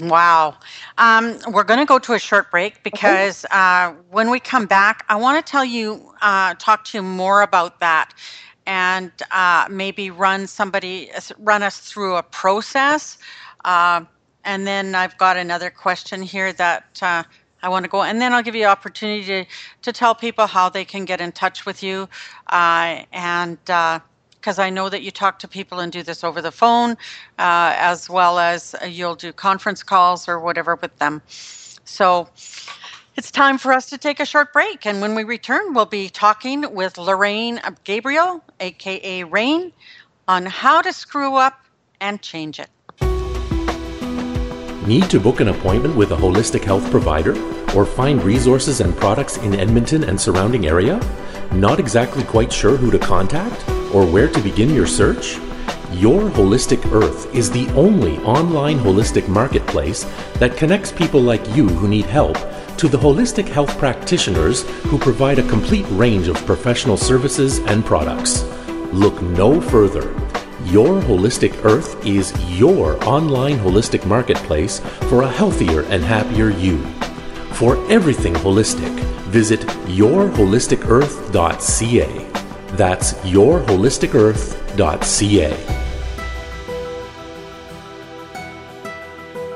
Wow. 0.00 0.56
Um, 0.96 1.38
we're 1.48 1.64
going 1.64 1.80
to 1.80 1.86
go 1.86 1.98
to 1.98 2.14
a 2.14 2.18
short 2.18 2.50
break 2.50 2.82
because 2.82 3.44
uh, 3.50 3.92
when 4.10 4.30
we 4.30 4.40
come 4.40 4.64
back, 4.66 5.04
I 5.10 5.16
want 5.16 5.44
to 5.44 5.50
tell 5.50 5.64
you, 5.64 6.14
uh, 6.22 6.54
talk 6.58 6.84
to 6.86 6.98
you 6.98 7.02
more 7.02 7.42
about 7.42 7.80
that 7.80 8.14
and 8.66 9.10
uh, 9.30 9.66
maybe 9.70 10.10
run 10.10 10.46
somebody, 10.46 11.10
run 11.38 11.62
us 11.62 11.80
through 11.80 12.16
a 12.16 12.22
process. 12.22 13.18
Uh, 13.64 14.04
and 14.44 14.66
then 14.66 14.94
I've 14.94 15.16
got 15.18 15.36
another 15.36 15.70
question 15.70 16.22
here 16.22 16.52
that 16.54 16.98
uh, 17.02 17.22
I 17.62 17.68
want 17.68 17.84
to 17.84 17.90
go, 17.90 18.02
and 18.02 18.20
then 18.20 18.32
I'll 18.32 18.42
give 18.42 18.54
you 18.54 18.64
opportunity 18.64 19.24
to, 19.24 19.44
to 19.82 19.92
tell 19.92 20.14
people 20.14 20.46
how 20.46 20.68
they 20.68 20.84
can 20.84 21.04
get 21.04 21.20
in 21.20 21.32
touch 21.32 21.66
with 21.66 21.82
you. 21.82 22.08
Uh, 22.48 23.04
and 23.12 23.58
because 24.40 24.58
I 24.58 24.70
know 24.70 24.88
that 24.88 25.02
you 25.02 25.10
talk 25.10 25.38
to 25.40 25.48
people 25.48 25.80
and 25.80 25.92
do 25.92 26.02
this 26.02 26.24
over 26.24 26.40
the 26.40 26.50
phone, 26.50 26.92
uh, 27.38 27.74
as 27.76 28.08
well 28.08 28.38
as 28.38 28.74
uh, 28.82 28.86
you'll 28.86 29.14
do 29.14 29.32
conference 29.32 29.82
calls 29.82 30.26
or 30.28 30.40
whatever 30.40 30.76
with 30.76 30.96
them. 30.98 31.20
So 31.84 32.28
it's 33.16 33.30
time 33.30 33.58
for 33.58 33.72
us 33.72 33.90
to 33.90 33.98
take 33.98 34.18
a 34.20 34.24
short 34.24 34.52
break. 34.52 34.86
And 34.86 35.02
when 35.02 35.14
we 35.14 35.24
return, 35.24 35.74
we'll 35.74 35.84
be 35.84 36.08
talking 36.08 36.74
with 36.74 36.96
Lorraine 36.96 37.60
Gabriel, 37.84 38.42
aka 38.60 39.24
Rain, 39.24 39.72
on 40.26 40.46
how 40.46 40.80
to 40.80 40.92
screw 40.92 41.36
up 41.36 41.60
and 42.00 42.22
change 42.22 42.58
it. 42.58 42.70
Need 44.90 45.08
to 45.10 45.20
book 45.20 45.38
an 45.38 45.46
appointment 45.46 45.94
with 45.94 46.10
a 46.10 46.16
holistic 46.16 46.64
health 46.64 46.90
provider 46.90 47.36
or 47.76 47.86
find 47.86 48.20
resources 48.24 48.80
and 48.80 48.96
products 48.96 49.36
in 49.36 49.54
Edmonton 49.54 50.02
and 50.02 50.20
surrounding 50.20 50.66
area? 50.66 50.98
Not 51.52 51.78
exactly 51.78 52.24
quite 52.24 52.52
sure 52.52 52.76
who 52.76 52.90
to 52.90 52.98
contact 52.98 53.68
or 53.94 54.04
where 54.04 54.26
to 54.26 54.40
begin 54.40 54.74
your 54.74 54.88
search? 54.88 55.36
Your 55.92 56.28
Holistic 56.30 56.90
Earth 56.90 57.32
is 57.32 57.52
the 57.52 57.68
only 57.74 58.18
online 58.24 58.80
holistic 58.80 59.28
marketplace 59.28 60.02
that 60.40 60.56
connects 60.56 60.90
people 60.90 61.20
like 61.20 61.54
you 61.54 61.68
who 61.68 61.86
need 61.86 62.06
help 62.06 62.36
to 62.76 62.88
the 62.88 62.98
holistic 62.98 63.46
health 63.46 63.78
practitioners 63.78 64.62
who 64.88 64.98
provide 64.98 65.38
a 65.38 65.48
complete 65.48 65.86
range 65.90 66.26
of 66.26 66.44
professional 66.46 66.96
services 66.96 67.58
and 67.58 67.84
products. 67.84 68.42
Look 68.92 69.22
no 69.22 69.60
further. 69.60 70.29
Your 70.66 71.00
Holistic 71.00 71.64
Earth 71.64 72.04
is 72.06 72.32
your 72.48 73.02
online 73.04 73.58
holistic 73.58 74.06
marketplace 74.06 74.78
for 75.08 75.22
a 75.22 75.28
healthier 75.28 75.82
and 75.84 76.04
happier 76.04 76.50
you. 76.50 76.78
For 77.54 77.76
everything 77.90 78.34
holistic, 78.34 78.94
visit 79.30 79.60
yourholisticearth.ca. 79.88 82.76
That's 82.76 83.14
yourholisticearth.ca. 83.14 85.80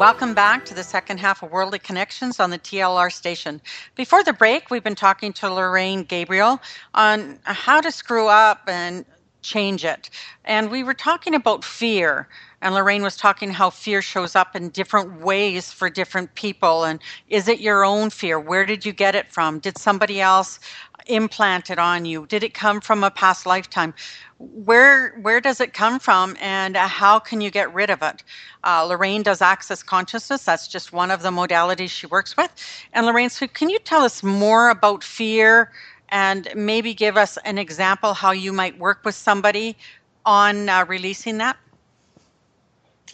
Welcome 0.01 0.35
back 0.35 0.65
to 0.65 0.75
the 0.75 0.83
second 0.83 1.19
half 1.19 1.45
of 1.45 1.53
Worldly 1.53 1.79
Connektions 1.79 2.41
on 2.41 2.51
the 2.51 2.59
TLR 2.59 3.13
station. 3.13 3.61
Before 3.95 4.25
the 4.25 4.33
break, 4.33 4.69
we've 4.69 4.83
been 4.83 4.97
talking 4.97 5.33
to 5.35 5.49
Lorraine 5.49 6.03
Gabriel 6.03 6.61
on 6.95 7.39
how 7.45 7.81
to 7.81 7.93
screw 7.93 8.27
up 8.27 8.63
and 8.67 9.05
change 9.45 9.85
it. 9.85 10.11
And 10.45 10.71
we 10.71 10.83
were 10.83 10.95
talking 10.95 11.35
about 11.37 11.65
fear. 11.65 12.29
And 12.63 12.75
Lorraine 12.75 13.03
was 13.05 13.17
talking 13.17 13.51
how 13.51 13.71
fear 13.71 14.03
shows 14.03 14.35
up 14.35 14.57
in 14.57 14.71
different 14.71 15.21
ways 15.21 15.71
for 15.73 15.91
different 15.91 16.35
people. 16.35 16.85
And 16.85 17.01
is 17.29 17.47
it 17.49 17.61
your 17.61 17.85
own 17.85 18.11
fear? 18.11 18.41
Where 18.41 18.67
did 18.67 18.87
you 18.87 18.93
get 18.93 19.15
it 19.15 19.31
from? 19.31 19.61
Did 19.61 19.79
somebody 19.79 20.21
else 20.21 20.59
implant 21.07 21.71
it 21.71 21.79
on 21.79 22.07
you? 22.07 22.27
Did 22.27 22.43
it 22.43 22.55
come 22.55 22.81
from 22.81 23.05
a 23.05 23.11
past 23.11 23.47
lifetime? 23.47 23.95
Where 24.39 25.17
where 25.23 25.41
does 25.41 25.61
it 25.61 25.75
come 25.75 25.99
from, 26.01 26.37
and 26.41 26.77
how 26.77 27.19
can 27.19 27.41
you 27.41 27.51
get 27.51 27.73
rid 27.73 27.91
of 27.91 28.03
it? 28.03 28.25
Uh, 28.65 28.85
Lorraine 28.85 29.23
does 29.23 29.41
access 29.41 29.83
consciousness. 29.83 30.45
That's 30.45 30.69
just 30.69 30.93
one 30.93 31.11
of 31.11 31.23
the 31.23 31.31
modalities 31.31 31.91
she 31.91 32.07
works 32.07 32.37
with. 32.37 32.51
And 32.93 33.07
Lorraine, 33.07 33.31
so 33.31 33.47
can 33.47 33.71
you 33.71 33.79
tell 33.79 34.03
us 34.03 34.23
more 34.23 34.71
about 34.71 35.05
fear? 35.05 35.71
And 36.15 36.49
maybe 36.55 36.95
give 36.95 37.17
us 37.17 37.37
an 37.39 37.59
example 37.59 38.15
how 38.15 38.31
you 38.31 38.53
might 38.53 38.79
work 38.79 39.01
with 39.05 39.17
somebody 39.17 39.77
on 40.25 40.69
uh, 40.69 40.85
releasing 40.87 41.39
that? 41.39 41.57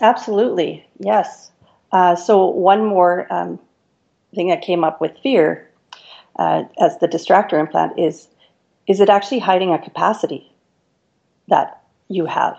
Absolutely, 0.03 0.87
yes. 0.99 1.51
Uh, 1.93 2.15
so, 2.15 2.47
one 2.47 2.85
more 2.85 3.27
um, 3.33 3.59
thing 4.35 4.49
that 4.49 4.61
came 4.61 4.85
up 4.85 5.01
with 5.01 5.17
fear 5.23 5.67
uh, 6.39 6.65
as 6.79 6.99
the 6.99 7.09
distractor 7.09 7.59
implant 7.59 7.99
is 7.99 8.29
is 8.87 9.01
it 9.01 9.09
actually 9.09 9.39
hiding 9.39 9.73
a 9.73 9.79
capacity 9.79 10.53
that 11.49 11.83
you 12.09 12.27
have? 12.27 12.57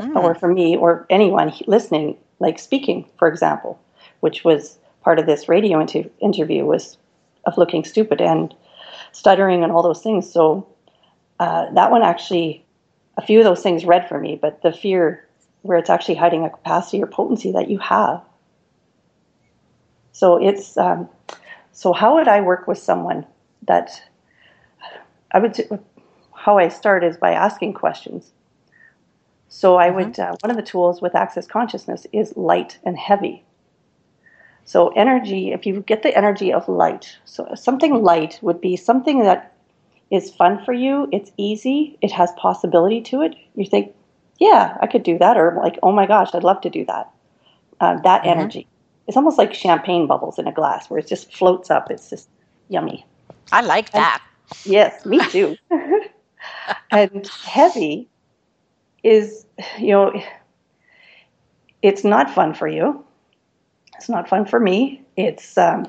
Mm. 0.00 0.16
Or 0.16 0.34
for 0.34 0.48
me, 0.48 0.76
or 0.76 1.06
anyone 1.10 1.52
listening, 1.66 2.16
like 2.40 2.58
speaking, 2.58 3.08
for 3.18 3.28
example, 3.28 3.78
which 4.20 4.42
was 4.42 4.78
part 5.02 5.18
of 5.20 5.26
this 5.26 5.48
radio 5.48 5.78
inter- 5.80 6.10
interview, 6.20 6.64
was 6.64 6.96
of 7.46 7.56
looking 7.56 7.84
stupid 7.84 8.20
and 8.20 8.54
stuttering 9.12 9.62
and 9.62 9.72
all 9.72 9.82
those 9.82 10.02
things. 10.02 10.30
So 10.30 10.66
uh, 11.38 11.70
that 11.72 11.90
one 11.90 12.02
actually, 12.02 12.64
a 13.16 13.22
few 13.22 13.38
of 13.38 13.44
those 13.44 13.62
things 13.62 13.84
read 13.84 14.08
for 14.08 14.18
me, 14.18 14.38
but 14.40 14.62
the 14.62 14.72
fear 14.72 15.26
where 15.62 15.78
it's 15.78 15.90
actually 15.90 16.16
hiding 16.16 16.44
a 16.44 16.50
capacity 16.50 17.02
or 17.02 17.06
potency 17.06 17.52
that 17.52 17.70
you 17.70 17.78
have. 17.78 18.22
So 20.12 20.36
it's 20.36 20.76
um, 20.76 21.08
so 21.72 21.92
how 21.92 22.16
would 22.16 22.28
I 22.28 22.40
work 22.40 22.66
with 22.68 22.78
someone 22.78 23.26
that 23.66 24.02
I 25.30 25.38
would 25.38 25.80
how 26.34 26.58
I 26.58 26.68
start 26.68 27.04
is 27.04 27.16
by 27.16 27.32
asking 27.32 27.74
questions. 27.74 28.32
So 29.48 29.76
I 29.76 29.88
mm-hmm. 29.88 29.96
would 29.96 30.18
uh, 30.18 30.36
one 30.40 30.50
of 30.50 30.56
the 30.56 30.62
tools 30.62 31.00
with 31.00 31.14
access 31.14 31.46
consciousness 31.46 32.06
is 32.12 32.36
light 32.36 32.78
and 32.84 32.98
heavy. 32.98 33.44
So 34.64 34.88
energy, 34.90 35.52
if 35.52 35.66
you 35.66 35.80
get 35.80 36.02
the 36.02 36.16
energy 36.16 36.52
of 36.52 36.68
light, 36.68 37.16
so 37.24 37.52
something 37.54 38.02
light 38.02 38.38
would 38.42 38.60
be 38.60 38.76
something 38.76 39.22
that 39.22 39.54
is 40.10 40.30
fun 40.30 40.64
for 40.64 40.72
you, 40.72 41.08
it's 41.10 41.32
easy, 41.36 41.98
it 42.00 42.12
has 42.12 42.30
possibility 42.32 43.00
to 43.02 43.22
it. 43.22 43.34
You 43.56 43.66
think 43.66 43.94
yeah, 44.42 44.76
I 44.80 44.88
could 44.88 45.04
do 45.04 45.18
that, 45.18 45.36
or 45.36 45.54
like, 45.62 45.78
oh 45.84 45.92
my 45.92 46.04
gosh, 46.04 46.30
I'd 46.34 46.42
love 46.42 46.60
to 46.62 46.70
do 46.70 46.84
that. 46.86 47.08
Uh, 47.80 48.00
that 48.00 48.22
mm-hmm. 48.22 48.40
energy. 48.40 48.66
It's 49.06 49.16
almost 49.16 49.38
like 49.38 49.54
champagne 49.54 50.08
bubbles 50.08 50.36
in 50.36 50.48
a 50.48 50.52
glass 50.52 50.90
where 50.90 50.98
it 50.98 51.06
just 51.06 51.32
floats 51.32 51.70
up. 51.70 51.92
It's 51.92 52.10
just 52.10 52.28
yummy. 52.68 53.06
I 53.52 53.60
like 53.60 53.92
that. 53.92 54.20
And, 54.50 54.66
yes, 54.66 55.06
me 55.06 55.20
too. 55.30 55.56
and 56.90 57.28
heavy 57.44 58.08
is, 59.04 59.46
you 59.78 59.92
know, 59.92 60.22
it's 61.82 62.02
not 62.02 62.28
fun 62.28 62.52
for 62.52 62.66
you. 62.66 63.04
It's 64.02 64.08
not 64.08 64.28
fun 64.28 64.46
for 64.46 64.58
me. 64.58 65.00
It's 65.16 65.56
um, 65.56 65.88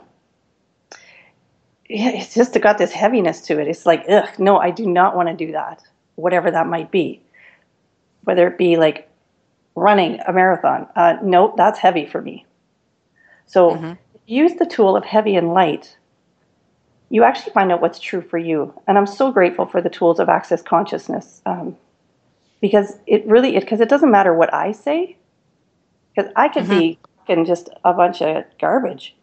it's 1.90 2.36
just 2.36 2.54
got 2.62 2.78
this 2.78 2.92
heaviness 2.92 3.42
to 3.48 3.60
it. 3.60 3.68
It's 3.68 3.88
like, 3.88 4.06
ugh, 4.08 4.30
no, 4.38 4.60
I 4.60 4.70
do 4.70 4.86
not 4.86 5.16
want 5.16 5.30
to 5.30 5.46
do 5.46 5.52
that, 5.54 5.82
whatever 6.14 6.52
that 6.52 6.68
might 6.68 6.92
be. 6.92 7.24
Whether 8.24 8.48
it 8.48 8.60
be 8.60 8.78
like 8.78 9.10
running 9.74 10.20
a 10.28 10.32
marathon, 10.32 10.88
uh, 10.96 11.16
no, 11.24 11.56
that's 11.58 11.80
heavy 11.80 12.06
for 12.06 12.22
me. 12.22 12.46
So 13.48 13.72
mm-hmm. 13.72 13.94
use 14.28 14.54
the 14.60 14.68
tool 14.68 14.96
of 14.96 15.04
heavy 15.04 15.36
and 15.36 15.52
light. 15.56 15.98
You 17.10 17.24
actually 17.24 17.54
find 17.54 17.72
out 17.72 17.82
what's 17.82 17.98
true 17.98 18.22
for 18.22 18.38
you. 18.38 18.80
And 18.86 18.96
I'm 18.96 19.08
so 19.08 19.32
grateful 19.32 19.66
for 19.66 19.82
the 19.82 19.90
tools 19.90 20.20
of 20.20 20.30
access 20.30 20.62
consciousness 20.62 21.42
um, 21.48 21.76
because 22.62 22.96
it 23.08 23.26
really, 23.26 23.60
because 23.60 23.80
it, 23.80 23.86
it, 23.86 23.90
doesn't 23.90 24.12
matter 24.12 24.36
what 24.36 24.54
I 24.54 24.72
say, 24.72 25.18
because 26.16 26.32
I 26.36 26.48
could 26.48 26.66
mm-hmm. 26.66 26.80
be 26.80 27.00
just 27.46 27.70
a 27.84 27.94
bunch 27.94 28.22
of 28.22 28.44
garbage. 28.60 29.16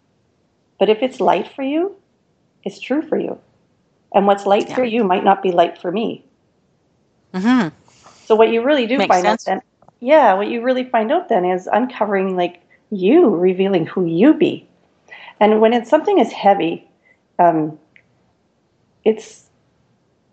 But 0.79 0.89
if 0.89 1.03
it's 1.03 1.21
light 1.21 1.53
for 1.55 1.63
you, 1.63 1.97
it's 2.65 2.81
true 2.81 3.03
for 3.03 3.19
you. 3.19 3.39
And 4.15 4.27
what's 4.27 4.47
light 4.47 4.69
yeah. 4.69 4.75
for 4.75 4.85
you 4.85 5.05
might 5.05 5.25
not 5.25 5.43
be 5.43 5.53
light 5.53 5.79
for 5.79 5.93
me. 5.93 6.25
Mm-hmm. 7.35 7.69
So 8.25 8.35
what 8.35 8.51
you 8.51 8.63
really 8.63 8.87
do 8.87 8.99
Makes 8.99 9.09
find 9.09 9.27
sense. 9.27 9.49
out 9.49 9.53
then, 9.53 9.63
yeah, 10.01 10.35
what 10.35 10.49
you 10.49 10.63
really 10.63 10.85
find 10.85 11.13
out 11.13 11.29
then 11.29 11.45
is 11.45 11.69
uncovering 11.73 12.37
like 12.37 12.63
you, 12.91 13.29
revealing 13.29 13.87
who 13.87 14.05
you 14.05 14.35
be. 14.35 14.67
And 15.39 15.61
when 15.61 15.73
it's 15.73 15.89
something 15.89 16.19
is 16.19 16.33
heavy, 16.33 16.89
um, 17.39 17.79
it's 19.05 19.45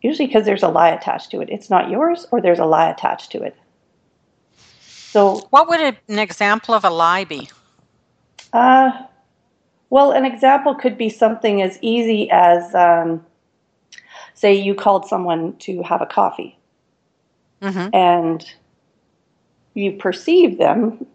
usually 0.02 0.28
because 0.28 0.46
there's 0.46 0.64
a 0.64 0.68
lie 0.68 0.90
attached 0.90 1.32
to 1.32 1.42
it. 1.42 1.50
It's 1.50 1.70
not 1.70 1.90
yours, 1.90 2.26
or 2.32 2.42
there's 2.42 2.60
a 2.60 2.66
lie 2.66 2.90
attached 2.90 3.32
to 3.32 3.44
it. 3.44 3.56
So, 4.80 5.48
what 5.50 5.70
would 5.70 5.80
an 5.80 6.20
example 6.20 6.76
of 6.76 6.84
a 6.84 6.90
lie 6.90 7.24
be? 7.24 7.50
Uh, 8.58 8.92
well, 9.92 10.12
an 10.12 10.26
example 10.26 10.74
could 10.74 10.98
be 10.98 11.10
something 11.10 11.62
as 11.62 11.78
easy 11.84 12.28
as, 12.32 12.74
um, 12.74 13.24
say, 14.34 14.52
you 14.52 14.74
called 14.74 15.06
someone 15.06 15.56
to 15.58 15.84
have 15.84 16.02
a 16.02 16.08
coffee, 16.08 16.58
mm-hmm. 17.62 17.90
and 17.94 18.52
you 19.76 19.92
perceive 19.92 20.58
them, 20.58 21.06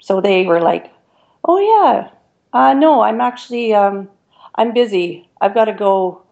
so 0.00 0.22
they 0.22 0.46
were 0.46 0.58
like, 0.58 0.90
"Oh 1.44 1.58
yeah, 1.58 2.08
uh, 2.54 2.72
no, 2.72 3.02
I'm 3.02 3.20
actually, 3.20 3.74
um, 3.74 4.08
I'm 4.54 4.72
busy. 4.72 5.28
I've 5.42 5.52
got 5.52 5.66
to 5.66 5.74
go 5.74 6.22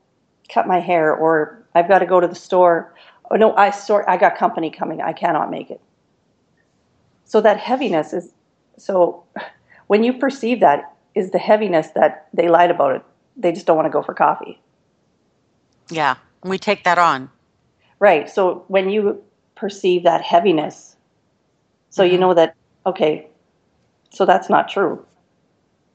cut 0.49 0.67
my 0.67 0.81
hair, 0.81 1.15
or 1.15 1.63
I've 1.75 1.89
got 1.89 1.99
to 1.99 2.07
go 2.07 2.21
to 2.21 2.27
the 2.27 2.35
store. 2.35 2.95
Oh 3.31 3.37
no, 3.37 3.55
I 3.57 3.69
sort, 3.69 4.07
I 4.09 4.17
got 4.17 4.39
company 4.39 4.71
coming. 4.71 5.03
I 5.03 5.13
cannot 5.13 5.51
make 5.51 5.71
it." 5.71 5.83
So 7.27 7.43
that 7.43 7.59
heaviness 7.59 8.15
is 8.15 8.33
so 8.79 9.25
when 9.87 10.05
you 10.05 10.13
perceive 10.13 10.61
that 10.61 10.95
is 11.15 11.31
the 11.31 11.39
heaviness 11.39 11.89
that 11.95 12.29
they 12.33 12.49
lied 12.49 12.71
about 12.71 12.97
it. 12.97 13.03
They 13.37 13.53
just 13.53 13.67
don't 13.67 13.77
want 13.77 13.87
to 13.87 13.91
go 13.91 14.03
for 14.03 14.15
coffee. 14.15 14.61
Yeah, 15.91 16.17
we 16.43 16.59
take 16.59 16.85
that 16.85 16.99
on. 16.99 17.31
Right. 17.99 18.29
So 18.29 18.65
when 18.69 18.91
you 18.91 19.23
perceive 19.55 20.03
that 20.05 20.23
heaviness, 20.23 20.97
so 21.91 22.03
mm-hmm. 22.03 22.13
you 22.13 22.19
know 22.19 22.35
that, 22.35 22.55
okay, 22.87 23.29
so 24.11 24.25
that's 24.25 24.51
not 24.51 24.69
true. 24.69 25.05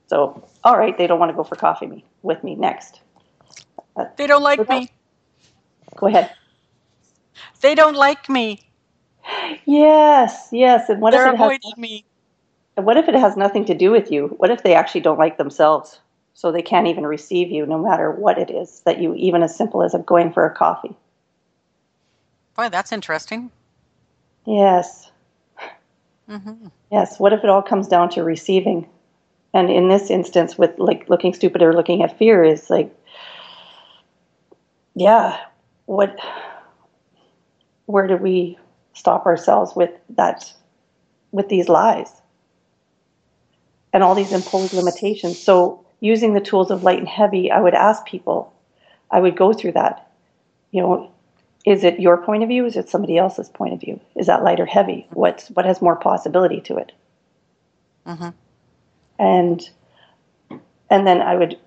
So, 0.08 0.48
all 0.64 0.78
right, 0.78 0.98
they 0.98 1.08
don't 1.08 1.20
want 1.20 1.30
to 1.30 1.36
go 1.36 1.44
for 1.44 1.56
coffee 1.56 1.86
me, 1.86 2.04
with 2.24 2.44
me 2.44 2.56
next. 2.56 3.02
Uh, 3.96 4.06
they 4.18 4.28
don't 4.28 4.42
like 4.42 4.68
me. 4.68 4.90
Go 5.96 6.08
ahead. 6.08 6.32
They 7.62 7.76
don't 7.76 7.96
like 7.96 8.28
me. 8.30 8.62
Yes, 9.66 10.50
yes. 10.52 10.90
And 10.90 11.02
what 11.02 11.12
They're 11.12 11.28
if 11.28 11.34
it 11.34 11.36
avoiding 11.36 11.72
has, 11.72 11.78
me? 11.78 12.06
And 12.80 12.86
what 12.86 12.96
if 12.96 13.10
it 13.10 13.16
has 13.16 13.36
nothing 13.36 13.66
to 13.66 13.74
do 13.74 13.92
with 13.92 14.10
you? 14.10 14.28
What 14.38 14.52
if 14.52 14.64
they 14.64 14.74
actually 14.74 15.02
don't 15.02 15.20
like 15.20 15.38
themselves? 15.38 16.00
So 16.34 16.50
they 16.50 16.62
can't 16.62 16.88
even 16.88 17.06
receive 17.06 17.52
you 17.52 17.66
no 17.66 17.78
matter 17.78 18.10
what 18.10 18.38
it 18.38 18.50
is 18.50 18.80
that 18.86 19.02
you, 19.02 19.14
even 19.16 19.44
as 19.44 19.54
simple 19.54 19.84
as 19.84 19.94
going 20.06 20.32
for 20.32 20.46
a 20.46 20.56
coffee. 20.56 20.96
Boy, 22.56 22.70
that's 22.70 22.94
interesting. 22.94 23.52
Yes. 24.46 25.12
Mm-hmm. 26.30 26.68
Yes. 26.90 27.20
What 27.20 27.34
if 27.34 27.44
it 27.44 27.50
all 27.50 27.62
comes 27.62 27.90
down 27.90 28.12
to 28.12 28.24
receiving? 28.24 28.88
And 29.54 29.70
in 29.70 29.90
this 29.90 30.10
instance, 30.10 30.58
with 30.58 30.80
like 30.80 31.10
looking 31.10 31.34
stupid 31.34 31.62
or 31.62 31.74
looking 31.74 32.02
at 32.02 32.18
fear, 32.18 32.46
is 32.46 32.70
like, 32.70 32.96
yeah, 34.96 35.38
what, 35.86 36.18
where 37.88 38.08
do 38.08 38.16
we 38.16 38.58
stop 38.94 39.26
ourselves 39.26 39.76
with 39.76 39.92
that, 40.12 40.54
with 41.34 41.50
these 41.50 41.68
lies? 41.68 42.19
And 43.94 44.04
all 44.04 44.16
these 44.16 44.34
imposed 44.34 44.74
limitations. 44.74 45.40
So 45.40 45.86
using 46.00 46.34
the 46.34 46.42
tools 46.42 46.72
of 46.72 46.84
light 46.84 47.00
and 47.00 47.08
heavy, 47.08 47.52
I 47.52 47.60
would 47.60 47.74
ask 47.74 48.06
people, 48.06 48.54
I 49.12 49.20
would 49.20 49.36
go 49.36 49.54
through 49.54 49.74
that. 49.74 50.12
You 50.72 50.82
know, 50.82 51.12
is 51.66 51.84
it 51.84 52.00
your 52.00 52.18
point 52.18 52.44
of 52.44 52.50
view? 52.50 52.66
Is 52.66 52.78
it 52.78 52.90
somebody 52.90 53.18
else's 53.18 53.50
point 53.50 53.74
of 53.74 53.82
view? 53.82 54.00
Is 54.16 54.28
that 54.28 54.44
light 54.44 54.60
or 54.60 54.66
heavy? 54.66 55.08
What's 55.12 55.50
what 55.50 55.66
has 55.66 55.82
more 55.82 55.96
possibility 55.96 56.62
to 56.62 56.78
it? 56.78 56.92
Mm-hmm. 58.06 58.30
And 59.20 59.70
and 60.90 61.08
then 61.08 61.22
I 61.22 61.36
would 61.36 61.58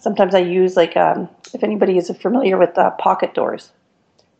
sometimes 0.00 0.34
I 0.34 0.40
use 0.40 0.76
like 0.76 0.96
um, 0.96 1.28
if 1.52 1.62
anybody 1.62 1.98
is 1.98 2.10
familiar 2.20 2.56
with 2.58 2.76
uh, 2.78 2.90
pocket 2.92 3.34
doors 3.34 3.70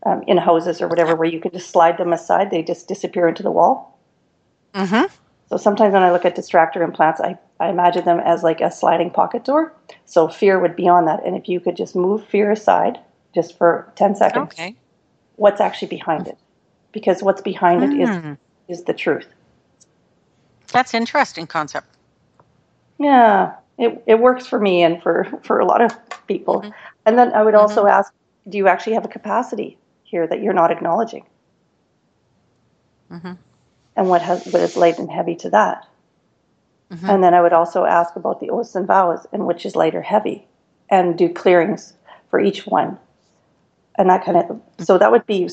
um, 0.07 0.23
in 0.27 0.37
houses 0.37 0.81
or 0.81 0.89
whatever, 0.89 1.15
where 1.15 1.29
you 1.29 1.41
can 1.41 1.53
just 1.53 1.71
slide 1.71 1.99
them 1.99 2.13
aside, 2.13 2.51
they 2.51 2.63
just 2.63 2.89
disappear 2.89 3.29
into 3.29 3.43
the 3.43 3.51
wall. 3.51 3.99
Mm-hmm. 4.75 5.13
So 5.55 5.59
sometimes 5.59 5.93
when 5.93 6.03
I 6.03 6.11
look 6.11 6.25
at 6.25 6.35
distractor 6.35 6.83
implants, 6.83 7.21
I, 7.21 7.39
I 7.61 7.69
imagine 7.69 8.05
them 8.05 8.19
as 8.19 8.43
like 8.43 8.61
a 8.61 8.73
sliding 8.73 9.09
pocket 9.09 9.45
door. 9.45 9.73
So 10.05 10.27
fear 10.27 10.59
would 10.59 10.75
be 10.75 10.89
on 10.89 11.05
that. 11.05 11.25
And 11.25 11.37
if 11.37 11.49
you 11.49 11.61
could 11.61 11.77
just 11.77 11.95
move 11.95 12.27
fear 12.27 12.51
aside 12.51 12.99
just 13.37 13.57
for 13.57 13.93
10 13.95 14.17
seconds, 14.17 14.53
okay. 14.53 14.75
what's 15.37 15.61
actually 15.61 15.87
behind 15.87 16.27
it? 16.27 16.37
Because 16.91 17.23
what's 17.23 17.41
behind 17.41 17.83
mm. 17.83 17.95
it 17.95 18.03
is, 18.03 18.17
hmm. 18.17 18.33
is 18.67 18.83
the 18.83 18.95
truth. 18.95 19.29
That's 20.73 20.93
interesting 20.93 21.47
concept. 21.47 21.87
Yeah, 22.99 23.55
it, 23.79 24.03
it 24.09 24.19
works 24.19 24.49
for 24.49 24.59
me 24.59 24.83
and 24.83 25.01
for, 25.05 25.29
for 25.45 25.61
a 25.61 25.65
lot 25.65 25.81
of 25.81 25.97
people. 26.27 26.63
Mm-hmm. 26.63 26.71
And 27.07 27.17
then 27.17 27.33
I 27.33 27.45
would 27.45 27.55
also 27.55 27.83
mm-hmm. 27.85 27.97
ask, 27.97 28.13
do 28.49 28.59
you 28.59 28.67
actually 28.67 28.95
have 28.95 29.05
a 29.05 29.09
capacity 29.09 29.79
here 30.03 30.27
that 30.27 30.43
you're 30.43 30.53
not 30.53 30.73
acknowledging? 30.73 31.25
Mm-hmm 33.13 33.35
and 33.97 34.09
what 34.09 34.23
has 34.23 34.45
what 34.47 34.63
is 34.63 34.77
light 34.77 34.99
and 34.99 35.11
heavy 35.11 35.37
to 35.37 35.51
that. 35.51 35.87
Mm-hmm. 36.91 37.11
And 37.11 37.25
then 37.25 37.35
I 37.35 37.41
would 37.41 37.53
also 37.53 37.85
ask 37.85 38.15
about 38.17 38.41
the 38.41 38.51
oaths 38.51 38.75
and 38.75 38.87
vows 38.87 39.27
and 39.33 39.47
which 39.47 39.65
is 39.65 39.75
light 39.75 39.95
or 39.95 40.03
heavy, 40.03 40.47
and 40.91 41.17
do 41.17 41.29
clearings 41.29 41.95
for 42.31 42.41
each 42.41 42.67
one, 42.67 42.99
and 43.97 44.11
that 44.11 44.25
kind 44.25 44.37
of. 44.37 44.61
So 44.79 44.99
that 44.99 45.11
would 45.11 45.27
be 45.27 45.49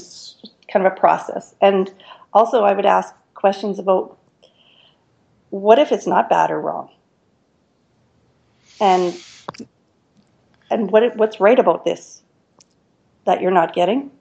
kind 0.71 0.85
of 0.85 0.91
a 0.91 0.95
process. 0.95 1.55
And 1.61 1.91
also, 2.33 2.63
I 2.63 2.73
would 2.73 2.85
ask 2.85 3.13
questions 3.33 3.79
about 3.79 4.17
what 5.49 5.79
if 5.79 5.91
it's 5.91 6.07
not 6.07 6.29
bad 6.29 6.51
or 6.51 6.59
wrong, 6.59 6.89
and 8.79 9.17
and 10.69 10.91
what 10.91 11.15
what's 11.15 11.39
right 11.39 11.59
about 11.59 11.85
this 11.85 12.21
that 13.25 13.41
you're 13.41 13.51
not 13.51 13.73
getting, 13.73 14.11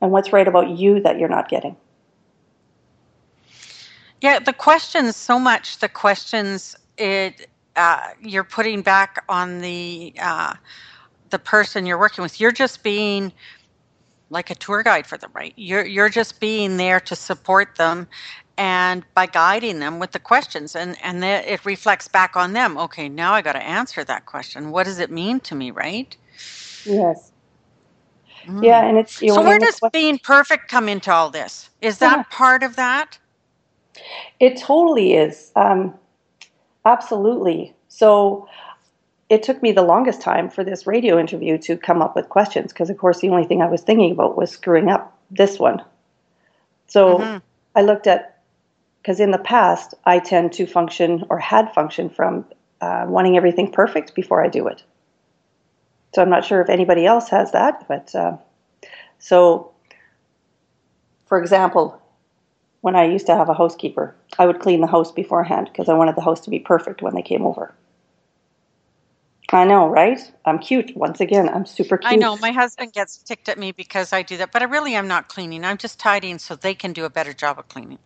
and 0.00 0.12
what's 0.12 0.32
right 0.32 0.46
about 0.46 0.70
you 0.70 1.00
that 1.00 1.18
you're 1.18 1.28
not 1.28 1.48
getting. 1.48 1.76
Yeah, 4.20 4.38
the 4.40 4.52
questions 4.52 5.16
so 5.16 5.38
much. 5.38 5.78
The 5.78 5.88
questions 5.88 6.76
it 6.96 7.48
uh, 7.76 8.08
you're 8.20 8.44
putting 8.44 8.82
back 8.82 9.24
on 9.28 9.60
the 9.60 10.12
uh, 10.20 10.54
the 11.30 11.38
person 11.38 11.86
you're 11.86 11.98
working 11.98 12.22
with. 12.22 12.40
You're 12.40 12.52
just 12.52 12.82
being 12.82 13.32
like 14.30 14.50
a 14.50 14.54
tour 14.56 14.82
guide 14.82 15.06
for 15.06 15.16
them, 15.16 15.30
right? 15.32 15.52
You're 15.56 15.86
you're 15.86 16.08
just 16.08 16.40
being 16.40 16.76
there 16.76 17.00
to 17.00 17.14
support 17.14 17.76
them, 17.76 18.08
and 18.56 19.04
by 19.14 19.26
guiding 19.26 19.78
them 19.78 20.00
with 20.00 20.10
the 20.10 20.18
questions, 20.18 20.74
and 20.74 20.96
and 21.02 21.22
the, 21.22 21.52
it 21.52 21.64
reflects 21.64 22.08
back 22.08 22.36
on 22.36 22.52
them. 22.52 22.76
Okay, 22.76 23.08
now 23.08 23.32
I 23.32 23.42
got 23.42 23.52
to 23.52 23.62
answer 23.62 24.02
that 24.04 24.26
question. 24.26 24.70
What 24.70 24.84
does 24.84 24.98
it 24.98 25.10
mean 25.10 25.38
to 25.40 25.54
me, 25.54 25.70
right? 25.70 26.16
Yes. 26.84 27.32
Mm. 28.46 28.64
Yeah, 28.64 28.84
and 28.84 28.98
it's 28.98 29.20
so. 29.20 29.40
Where 29.40 29.58
does 29.58 29.78
being 29.92 30.18
perfect 30.18 30.68
come 30.68 30.88
into 30.88 31.12
all 31.12 31.30
this? 31.30 31.70
Is 31.80 31.98
that 31.98 32.16
yeah. 32.16 32.24
part 32.30 32.64
of 32.64 32.74
that? 32.76 33.18
It 34.40 34.56
totally 34.56 35.14
is. 35.14 35.52
Um, 35.56 35.94
absolutely. 36.84 37.74
So 37.88 38.48
it 39.28 39.42
took 39.42 39.62
me 39.62 39.72
the 39.72 39.82
longest 39.82 40.20
time 40.20 40.48
for 40.48 40.64
this 40.64 40.86
radio 40.86 41.18
interview 41.18 41.58
to 41.58 41.76
come 41.76 42.00
up 42.00 42.16
with 42.16 42.28
questions 42.28 42.72
because, 42.72 42.90
of 42.90 42.98
course, 42.98 43.20
the 43.20 43.28
only 43.28 43.44
thing 43.44 43.62
I 43.62 43.68
was 43.68 43.82
thinking 43.82 44.12
about 44.12 44.36
was 44.36 44.50
screwing 44.50 44.88
up 44.88 45.16
this 45.30 45.58
one. 45.58 45.82
So 46.86 47.18
mm-hmm. 47.18 47.38
I 47.74 47.82
looked 47.82 48.06
at, 48.06 48.42
because 49.02 49.20
in 49.20 49.30
the 49.30 49.38
past, 49.38 49.94
I 50.04 50.18
tend 50.18 50.52
to 50.54 50.66
function 50.66 51.24
or 51.28 51.38
had 51.38 51.72
functioned 51.74 52.14
from 52.16 52.46
uh, 52.80 53.04
wanting 53.06 53.36
everything 53.36 53.70
perfect 53.70 54.14
before 54.14 54.42
I 54.42 54.48
do 54.48 54.66
it. 54.68 54.82
So 56.14 56.22
I'm 56.22 56.30
not 56.30 56.44
sure 56.44 56.62
if 56.62 56.70
anybody 56.70 57.04
else 57.04 57.28
has 57.28 57.52
that, 57.52 57.86
but 57.86 58.14
uh, 58.14 58.38
so, 59.18 59.72
for 61.26 61.38
example, 61.38 62.00
when 62.80 62.96
I 62.96 63.04
used 63.04 63.26
to 63.26 63.36
have 63.36 63.48
a 63.48 63.54
housekeeper, 63.54 64.14
I 64.38 64.46
would 64.46 64.60
clean 64.60 64.80
the 64.80 64.86
house 64.86 65.12
beforehand 65.12 65.68
because 65.72 65.88
I 65.88 65.94
wanted 65.94 66.16
the 66.16 66.22
house 66.22 66.40
to 66.42 66.50
be 66.50 66.58
perfect 66.58 67.02
when 67.02 67.14
they 67.14 67.22
came 67.22 67.44
over. 67.44 67.74
I 69.50 69.64
know, 69.64 69.88
right? 69.88 70.20
I'm 70.44 70.58
cute. 70.58 70.94
Once 70.94 71.20
again, 71.20 71.48
I'm 71.48 71.64
super 71.64 71.96
cute. 71.96 72.12
I 72.12 72.16
know. 72.16 72.36
My 72.36 72.52
husband 72.52 72.92
gets 72.92 73.16
ticked 73.18 73.48
at 73.48 73.58
me 73.58 73.72
because 73.72 74.12
I 74.12 74.22
do 74.22 74.36
that, 74.36 74.52
but 74.52 74.60
I 74.60 74.66
really 74.66 74.94
am 74.94 75.08
not 75.08 75.28
cleaning. 75.28 75.64
I'm 75.64 75.78
just 75.78 75.98
tidying 75.98 76.38
so 76.38 76.54
they 76.54 76.74
can 76.74 76.92
do 76.92 77.06
a 77.06 77.10
better 77.10 77.32
job 77.32 77.58
of 77.58 77.66
cleaning. 77.68 77.98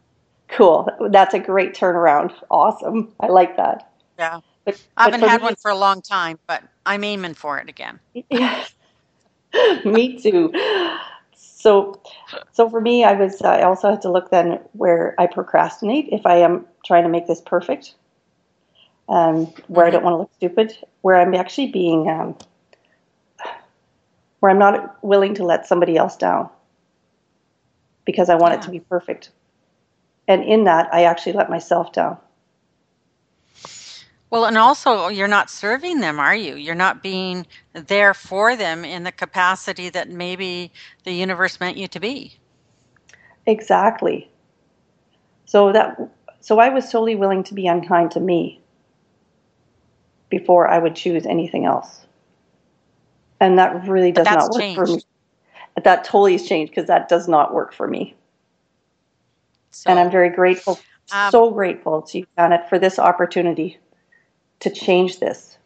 Cool. 0.49 0.89
That's 1.11 1.35
a 1.35 1.41
great 1.41 1.75
turnaround. 1.75 2.33
Awesome. 2.51 3.13
I 3.19 3.27
like 3.27 3.57
that. 3.57 3.91
Yeah. 4.19 4.41
But, 4.65 4.81
I 4.97 5.05
haven't 5.05 5.23
had 5.23 5.41
me, 5.41 5.47
one 5.47 5.57
for 5.57 5.71
a 5.73 5.77
long 5.77 6.01
time, 6.01 6.39
but 6.47 6.63
I'm 6.87 7.03
aiming 7.03 7.35
for 7.35 7.59
it 7.59 7.69
again. 7.69 7.99
Yes. 8.31 8.73
me 9.85 10.19
too. 10.21 10.51
So, 11.63 12.01
so 12.51 12.69
for 12.69 12.81
me, 12.81 13.05
I 13.05 13.13
was. 13.13 13.41
I 13.41 13.63
also 13.63 13.91
had 13.91 14.03
to 14.03 14.11
look 14.11 14.31
then 14.31 14.59
where 14.73 15.15
I 15.17 15.29
procrastinate 15.29 16.09
if 16.11 16.27
I 16.27 16.39
am 16.39 16.67
trying 16.85 17.05
to 17.05 17.09
make 17.09 17.29
this 17.29 17.41
perfect 17.41 17.95
um, 19.09 19.47
where 19.69 19.87
mm-hmm. 19.87 19.87
I 19.87 19.91
don't 19.91 20.03
want 20.03 20.15
to 20.15 20.19
look 20.19 20.35
stupid, 20.35 20.77
where 21.03 21.21
I'm 21.21 21.35
actually 21.35 21.71
being, 21.71 22.11
um, 22.11 22.37
where 24.41 24.51
I'm 24.51 24.59
not 24.59 25.05
willing 25.05 25.35
to 25.37 25.45
let 25.45 25.67
somebody 25.67 25.97
else 25.97 26.17
down 26.17 26.51
because 28.05 28.29
I 28.29 28.35
want 28.35 28.55
yeah. 28.55 28.59
it 28.59 28.63
to 28.63 28.71
be 28.71 28.81
perfect. 28.81 29.31
And 30.27 30.43
in 30.43 30.65
that, 30.65 30.93
I 30.93 31.05
actually 31.05 31.35
let 31.35 31.49
myself 31.49 31.93
down. 31.93 32.19
Well, 34.33 34.47
and 34.47 34.57
also, 34.57 35.09
you're 35.09 35.29
not 35.29 35.51
serving 35.51 36.01
them, 36.01 36.19
are 36.19 36.35
you? 36.35 36.55
You're 36.55 36.75
not 36.75 37.03
being 37.03 37.47
there 37.75 38.15
for 38.15 38.57
them 38.57 38.83
in 38.83 39.03
the 39.03 39.13
capacity 39.13 39.91
that 39.91 40.09
maybe 40.09 40.73
the 41.05 41.13
universe 41.13 41.61
meant 41.61 41.77
you 41.77 41.87
to 41.89 42.01
be. 42.01 42.35
Exactly. 43.45 44.31
So 45.45 45.71
that 45.73 45.99
so 46.41 46.61
I 46.61 46.71
was 46.71 46.89
solely 46.89 47.15
willing 47.15 47.43
to 47.45 47.53
be 47.53 47.67
unkind 47.67 48.13
to 48.13 48.21
me 48.21 48.63
before 50.31 50.67
I 50.67 50.79
would 50.79 50.97
choose 50.97 51.27
anything 51.27 51.67
else. 51.67 52.07
And 53.39 53.59
that 53.59 53.87
really 53.87 54.13
does 54.13 54.25
not 54.25 54.49
work 54.49 54.61
changed. 54.61 54.77
for 54.77 54.87
me. 54.87 55.03
That 55.85 56.05
totally 56.05 56.33
has 56.33 56.49
changed 56.49 56.73
because 56.73 56.89
that 56.89 57.11
does 57.11 57.29
not 57.29 57.53
work 57.53 57.75
for 57.75 57.87
me. 57.87 58.15
So, 59.73 59.91
and 59.91 60.01
I'm 60.01 60.11
very 60.11 60.31
grateful, 60.31 60.81
um, 61.13 61.31
so 61.31 61.51
grateful 61.51 62.01
to 62.01 62.21
you, 62.21 62.27
Janet, 62.39 62.71
for 62.71 62.79
this 62.79 62.99
opportunity 62.99 63.79
to 64.63 64.71
change 64.71 65.19
this. 65.19 65.59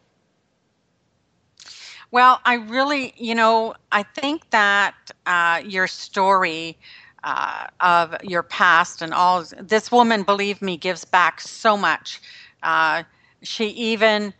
Well, 2.10 2.40
I 2.44 2.54
really, 2.54 3.12
you 3.16 3.34
know, 3.34 3.74
I 3.92 4.02
think 4.02 4.50
that 4.50 4.94
uh, 5.26 5.60
your 5.64 5.86
story 5.86 6.78
uh, 7.24 7.66
of 7.80 8.14
your 8.22 8.42
past 8.42 9.02
and 9.02 9.12
all 9.12 9.44
this 9.60 9.90
woman, 9.90 10.22
believe 10.22 10.62
me, 10.62 10.76
gives 10.76 11.04
back 11.04 11.40
so 11.40 11.76
much. 11.76 12.20
Uh, 12.62 13.02
she 13.42 13.66
even 13.68 14.32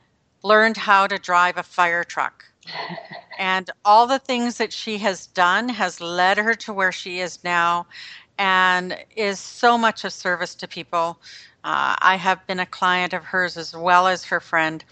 learned 0.42 0.77
how 0.77 1.07
to 1.07 1.19
drive 1.19 1.59
a 1.59 1.62
fire 1.62 2.05
truck. 2.05 2.45
and 3.38 3.71
all 3.85 4.07
the 4.07 4.19
things 4.19 4.59
that 4.59 4.73
she 4.73 4.99
has 4.99 5.27
done 5.27 5.69
has 5.69 6.01
led 6.01 6.38
her 6.38 6.55
to 6.55 6.73
where 6.73 6.92
she 6.92 7.21
is 7.21 7.42
now 7.45 7.87
and 8.38 8.96
is 9.16 9.38
so 9.38 9.79
much 9.79 10.05
of 10.05 10.12
service 10.12 10.55
to 10.57 10.68
people. 10.68 11.18
Uh, 11.64 11.96
I 12.01 12.16
have 12.16 12.46
been 12.46 12.61
a 12.61 12.66
client 12.66 13.12
of 13.12 13.25
hers 13.25 13.57
as 13.57 13.75
well 13.75 14.07
as 14.07 14.25
her 14.25 14.40
friend. 14.40 14.85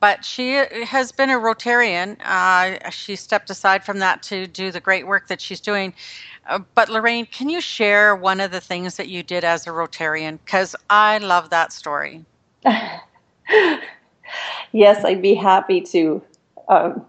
But 0.00 0.24
she 0.24 0.54
has 0.54 1.12
been 1.12 1.28
a 1.28 1.38
Rotarian. 1.38 2.16
Uh, 2.24 2.90
she 2.90 3.16
stepped 3.16 3.50
aside 3.50 3.84
from 3.84 3.98
that 3.98 4.22
to 4.24 4.46
do 4.46 4.70
the 4.70 4.80
great 4.80 5.06
work 5.06 5.28
that 5.28 5.40
she's 5.40 5.60
doing. 5.60 5.92
Uh, 6.48 6.60
but 6.74 6.88
Lorraine, 6.88 7.26
can 7.26 7.50
you 7.50 7.60
share 7.60 8.16
one 8.16 8.40
of 8.40 8.50
the 8.50 8.60
things 8.60 8.96
that 8.96 9.08
you 9.08 9.22
did 9.22 9.44
as 9.44 9.66
a 9.66 9.70
Rotarian? 9.70 10.38
Because 10.44 10.74
I 10.88 11.18
love 11.18 11.50
that 11.50 11.72
story. 11.72 12.24
yes, 14.72 15.04
I'd 15.04 15.22
be 15.22 15.34
happy 15.34 15.82
to. 15.82 16.22
Um, 16.68 17.04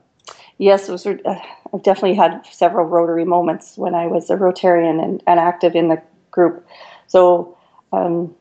yes, 0.58 0.90
was, 0.90 1.06
uh, 1.08 1.40
I've 1.74 1.84
definitely 1.84 2.16
had 2.16 2.46
several 2.52 2.86
Rotary 2.86 3.26
moments 3.26 3.78
when 3.78 3.96
I 3.96 4.08
was 4.08 4.30
a 4.30 4.36
Rotarian 4.36 5.02
and, 5.02 5.24
and 5.26 5.40
active 5.40 5.76
in 5.76 5.88
the 5.88 6.02
group. 6.32 6.66
So 7.08 7.58
um, 7.94 8.36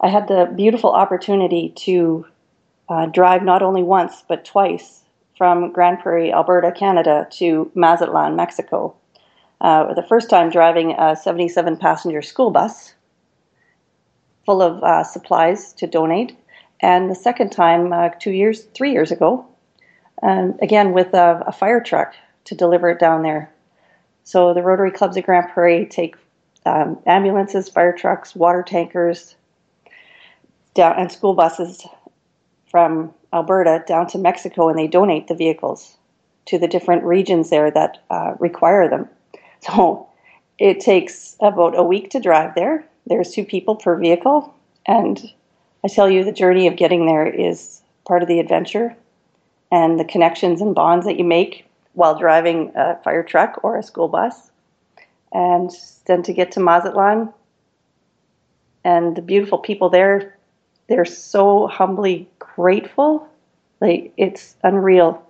I 0.00 0.08
had 0.08 0.28
the 0.28 0.52
beautiful 0.56 0.90
opportunity 0.90 1.70
to 1.76 2.26
uh, 2.88 3.06
drive 3.06 3.42
not 3.42 3.62
only 3.62 3.82
once 3.82 4.24
but 4.28 4.44
twice 4.44 5.02
from 5.36 5.72
Grande 5.72 6.00
Prairie, 6.00 6.32
Alberta, 6.32 6.72
Canada 6.72 7.26
to 7.32 7.70
Mazatlan, 7.74 8.36
Mexico. 8.36 8.94
Uh, 9.60 9.94
the 9.94 10.02
first 10.02 10.28
time 10.28 10.50
driving 10.50 10.92
a 10.98 11.14
77 11.16 11.76
passenger 11.76 12.20
school 12.20 12.50
bus 12.50 12.94
full 14.44 14.60
of 14.60 14.82
uh, 14.82 15.04
supplies 15.04 15.72
to 15.74 15.86
donate, 15.86 16.36
and 16.80 17.08
the 17.08 17.14
second 17.14 17.50
time, 17.50 17.92
uh, 17.92 18.08
two 18.20 18.32
years, 18.32 18.64
three 18.74 18.90
years 18.90 19.12
ago, 19.12 19.46
um, 20.22 20.58
again 20.60 20.92
with 20.92 21.14
a, 21.14 21.42
a, 21.46 21.52
fire 21.52 21.80
truck 21.80 22.14
to 22.44 22.54
deliver 22.54 22.90
it 22.90 22.98
down 22.98 23.22
there. 23.22 23.50
So 24.24 24.54
the 24.54 24.62
Rotary 24.62 24.90
Clubs 24.90 25.16
of 25.16 25.24
Grande 25.24 25.50
Prairie 25.50 25.86
take 25.86 26.16
um, 26.64 26.98
ambulances, 27.06 27.68
fire 27.68 27.92
trucks, 27.92 28.36
water 28.36 28.62
tankers, 28.62 29.34
down 30.74 30.98
and 30.98 31.10
school 31.10 31.34
buses 31.34 31.86
from 32.70 33.12
Alberta 33.32 33.84
down 33.86 34.06
to 34.08 34.18
Mexico, 34.18 34.68
and 34.68 34.78
they 34.78 34.86
donate 34.86 35.28
the 35.28 35.34
vehicles 35.34 35.96
to 36.46 36.58
the 36.58 36.68
different 36.68 37.04
regions 37.04 37.50
there 37.50 37.70
that 37.70 38.02
uh, 38.10 38.34
require 38.38 38.88
them. 38.88 39.08
So 39.64 40.08
it 40.58 40.80
takes 40.80 41.36
about 41.38 41.78
a 41.78 41.84
week 41.84 42.10
to 42.10 42.18
drive 42.18 42.56
there. 42.56 42.84
There's 43.06 43.30
two 43.30 43.44
people 43.44 43.76
per 43.76 43.96
vehicle, 43.96 44.52
and 44.86 45.22
I 45.84 45.88
tell 45.88 46.10
you, 46.10 46.24
the 46.24 46.32
journey 46.32 46.66
of 46.66 46.74
getting 46.74 47.06
there 47.06 47.24
is 47.24 47.80
part 48.04 48.22
of 48.22 48.28
the 48.28 48.40
adventure 48.40 48.96
and 49.70 50.00
the 50.00 50.04
connections 50.04 50.60
and 50.60 50.74
bonds 50.74 51.06
that 51.06 51.16
you 51.16 51.22
make 51.24 51.64
while 51.94 52.18
driving 52.18 52.72
a 52.74 52.96
fire 53.02 53.22
truck 53.22 53.60
or 53.62 53.76
a 53.76 53.82
school 53.82 54.08
bus. 54.08 54.50
And 55.32 55.70
then 56.06 56.22
to 56.24 56.32
get 56.32 56.52
to 56.52 56.60
Mazatlan 56.60 57.32
and 58.84 59.16
the 59.16 59.22
beautiful 59.22 59.58
people 59.58 59.90
there, 59.90 60.36
they're 60.88 61.04
so 61.04 61.66
humbly 61.68 62.28
grateful. 62.38 63.28
Like 63.80 64.12
it's 64.16 64.56
unreal. 64.62 65.22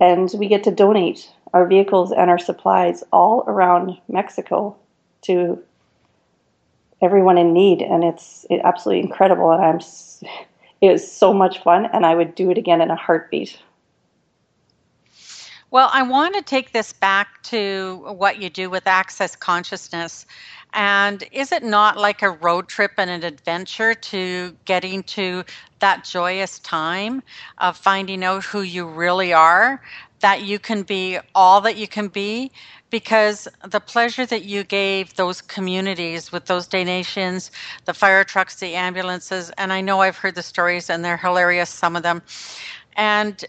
And 0.00 0.30
we 0.38 0.48
get 0.48 0.64
to 0.64 0.70
donate 0.70 1.30
our 1.52 1.66
vehicles 1.66 2.12
and 2.12 2.30
our 2.30 2.38
supplies 2.38 3.04
all 3.12 3.44
around 3.46 3.98
Mexico 4.08 4.76
to 5.22 5.62
everyone 7.02 7.36
in 7.36 7.52
need, 7.52 7.82
and 7.82 8.04
it's 8.04 8.46
it, 8.48 8.60
absolutely 8.64 9.00
incredible. 9.00 9.50
And 9.50 9.62
I'm 9.62 9.80
it 10.80 10.92
was 10.92 11.10
so 11.10 11.32
much 11.32 11.62
fun, 11.62 11.86
and 11.86 12.06
I 12.06 12.14
would 12.14 12.34
do 12.34 12.50
it 12.50 12.58
again 12.58 12.80
in 12.80 12.90
a 12.90 12.96
heartbeat. 12.96 13.58
Well, 15.72 15.90
I 15.92 16.02
want 16.04 16.36
to 16.36 16.42
take 16.42 16.72
this 16.72 16.92
back 16.92 17.42
to 17.44 18.04
what 18.18 18.42
you 18.42 18.50
do 18.50 18.70
with 18.70 18.86
access 18.86 19.36
consciousness. 19.36 20.26
And 20.74 21.24
is 21.32 21.52
it 21.52 21.64
not 21.64 21.98
like 21.98 22.22
a 22.22 22.30
road 22.30 22.68
trip 22.68 22.92
and 22.98 23.10
an 23.10 23.24
adventure 23.24 23.94
to 23.94 24.56
getting 24.66 25.02
to 25.04 25.44
that 25.80 26.04
joyous 26.04 26.60
time 26.60 27.22
of 27.58 27.78
finding 27.78 28.24
out 28.24 28.44
who 28.44 28.62
you 28.62 28.86
really 28.86 29.32
are, 29.32 29.82
that 30.20 30.42
you 30.42 30.60
can 30.60 30.84
be 30.84 31.18
all 31.34 31.62
that 31.62 31.78
you 31.78 31.88
can 31.88 32.08
be? 32.08 32.52
because 32.90 33.48
the 33.66 33.80
pleasure 33.80 34.26
that 34.26 34.44
you 34.44 34.64
gave 34.64 35.16
those 35.16 35.42
communities 35.42 36.32
with 36.32 36.46
those 36.46 36.66
donations, 36.66 37.50
the 37.86 37.94
fire 37.94 38.24
trucks, 38.24 38.56
the 38.56 38.76
ambulances, 38.76 39.50
and 39.58 39.72
I 39.72 39.80
know 39.82 40.02
I've 40.02 40.18
heard 40.18 40.36
the 40.36 40.42
stories 40.42 40.90
and 40.90 41.04
they're 41.04 41.18
hilarious, 41.18 41.70
some 41.70 41.96
of 41.96 42.04
them. 42.04 42.22
And, 42.96 43.44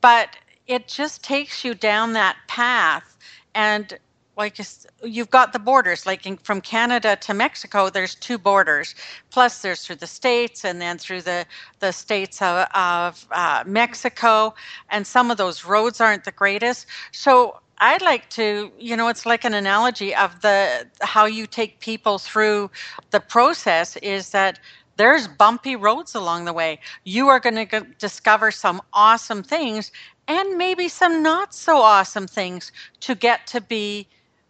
but 0.00 0.30
it 0.68 0.86
just 0.86 1.24
takes 1.24 1.64
you 1.64 1.74
down 1.74 2.12
that 2.12 2.36
path. 2.46 3.16
And 3.54 3.98
like 4.36 4.56
you've 5.02 5.30
got 5.30 5.52
the 5.52 5.58
borders, 5.58 6.06
like 6.06 6.24
in, 6.24 6.36
from 6.36 6.60
Canada 6.60 7.16
to 7.22 7.34
Mexico, 7.34 7.90
there's 7.90 8.14
two 8.14 8.38
borders. 8.38 8.94
Plus, 9.30 9.62
there's 9.62 9.84
through 9.84 9.96
the 9.96 10.06
states, 10.06 10.64
and 10.64 10.80
then 10.80 10.96
through 10.96 11.22
the 11.22 11.44
the 11.80 11.90
states 11.90 12.40
of, 12.40 12.68
of 12.72 13.26
uh, 13.32 13.64
Mexico, 13.66 14.54
and 14.90 15.06
some 15.06 15.32
of 15.32 15.38
those 15.38 15.64
roads 15.64 16.00
aren't 16.00 16.24
the 16.24 16.30
greatest. 16.30 16.86
So 17.10 17.58
I'd 17.78 18.02
like 18.02 18.30
to, 18.30 18.70
you 18.78 18.96
know, 18.96 19.08
it's 19.08 19.26
like 19.26 19.44
an 19.44 19.54
analogy 19.54 20.14
of 20.14 20.40
the 20.42 20.86
how 21.00 21.26
you 21.26 21.46
take 21.46 21.80
people 21.80 22.18
through 22.18 22.70
the 23.10 23.20
process 23.20 23.96
is 23.96 24.30
that 24.30 24.60
there's 24.98 25.28
bumpy 25.28 25.76
roads 25.76 26.14
along 26.14 26.44
the 26.44 26.52
way. 26.52 26.80
You 27.04 27.28
are 27.28 27.40
going 27.40 27.68
to 27.68 27.86
discover 27.98 28.50
some 28.50 28.82
awesome 28.92 29.42
things 29.44 29.92
and 30.28 30.58
maybe 30.58 30.88
some 30.88 31.22
not 31.22 31.54
so 31.54 31.78
awesome 31.78 32.26
things 32.26 32.70
to 33.00 33.14
get 33.14 33.46
to 33.48 33.60
be 33.60 34.06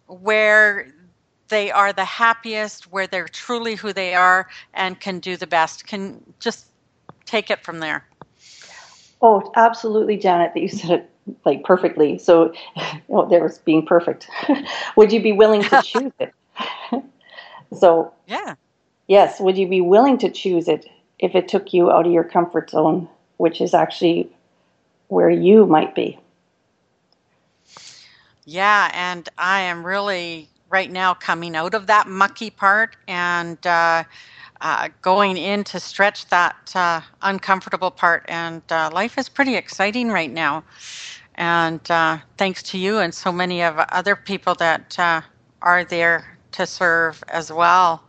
where 0.09 0.93
they 1.49 1.71
are 1.71 1.93
the 1.93 2.05
happiest, 2.05 2.93
where 2.93 3.07
they're 3.07 3.29
truly 3.29 3.77
who 3.77 3.93
they 3.93 4.15
are 4.15 4.49
and 4.75 5.01
can 5.01 5.21
do 5.21 5.37
the 5.37 5.47
best. 5.47 5.87
Can 5.87 6.23
just 6.41 6.67
take 7.25 7.51
it 7.51 7.65
from 7.65 7.79
there. 7.79 8.05
Oh, 9.23 9.51
absolutely, 9.57 10.17
Janet, 10.17 10.53
that 10.55 10.61
you 10.61 10.69
said 10.69 10.91
it 10.91 11.11
like 11.45 11.65
perfectly. 11.65 12.19
So, 12.19 12.53
oh, 13.09 13.29
there 13.29 13.43
was 13.43 13.59
being 13.59 13.87
perfect. 13.87 14.29
would 14.97 15.13
you 15.13 15.23
be 15.23 15.33
willing 15.33 15.63
to 15.63 15.79
choose 15.83 16.13
it? 16.19 16.35
so, 17.77 18.13
yeah. 18.27 18.55
Yes, 19.07 19.41
would 19.41 19.57
you 19.57 19.67
be 19.67 19.81
willing 19.81 20.19
to 20.19 20.29
choose 20.29 20.69
it 20.69 20.87
if 21.19 21.35
it 21.35 21.49
took 21.49 21.73
you 21.73 21.91
out 21.91 22.07
of 22.07 22.13
your 22.13 22.25
comfort 22.25 22.71
zone, 22.71 23.09
which 23.39 23.61
is 23.61 23.73
actually 23.73 24.31
where 25.09 25.31
you 25.31 25.67
might 25.67 25.95
be? 25.95 26.19
Yeah, 28.45 28.91
and 28.95 29.29
I 29.37 29.61
am 29.61 29.85
really 29.85 30.49
right 30.71 30.91
now 30.91 31.15
coming 31.15 31.57
out 31.57 31.75
of 31.75 31.87
that 31.87 32.07
mucky 32.09 32.51
part 32.51 32.97
and 33.07 33.59
uh, 33.67 34.05
uh, 34.61 34.89
going 35.03 35.37
in 35.37 35.65
to 35.65 35.81
stretch 35.81 36.27
that 36.29 36.73
uh, 36.75 37.01
uncomfortable 37.23 37.91
part. 37.91 38.25
And 38.29 38.63
uh, 38.71 38.91
life 38.93 39.19
is 39.19 39.29
pretty 39.29 39.57
exciting 39.57 40.09
right 40.09 40.33
now. 40.33 40.65
And 41.35 41.81
uh, 41.91 42.19
thanks 42.37 42.63
to 42.65 42.79
you 42.79 42.99
and 42.99 43.15
so 43.15 43.31
many 43.31 43.63
of 43.63 43.79
other 43.79 44.17
people 44.17 44.55
that 44.57 44.99
uh, 44.99 45.21
are 45.63 45.85
there 45.85 46.39
to 46.53 46.67
serve 46.67 47.23
as 47.29 47.53
well. 47.53 48.03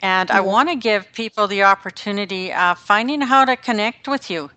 And 0.00 0.30
I 0.32 0.40
want 0.40 0.68
to 0.68 0.74
give 0.74 1.12
people 1.12 1.46
the 1.46 1.62
opportunity 1.62 2.52
of 2.52 2.78
finding 2.78 3.20
how 3.20 3.44
to 3.44 3.56
connect 3.56 4.08
with 4.08 4.28
you. 4.28 4.50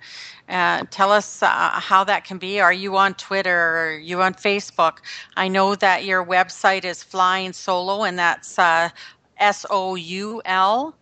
Uh, 0.48 0.84
tell 0.92 1.12
us 1.12 1.42
uh, 1.42 1.48
how 1.48 2.04
that 2.04 2.24
can 2.24 2.38
be. 2.38 2.60
Are 2.60 2.74
you 2.74 2.98
on 2.98 3.16
Twitter? 3.16 3.78
Are 3.78 3.98
you 3.98 4.22
on 4.22 4.36
Facebook? 4.36 5.00
I 5.36 5.48
know 5.48 5.74
that 5.76 6.06
your 6.06 6.24
website 6.24 6.86
is 6.86 7.02
Flying 7.02 7.52
Soulo, 7.52 8.08
and 8.08 8.20
that's 8.20 8.60
uh, 8.60 8.90
S 9.38 9.66
O 9.70 9.96
U 9.96 10.42
L 10.46 10.96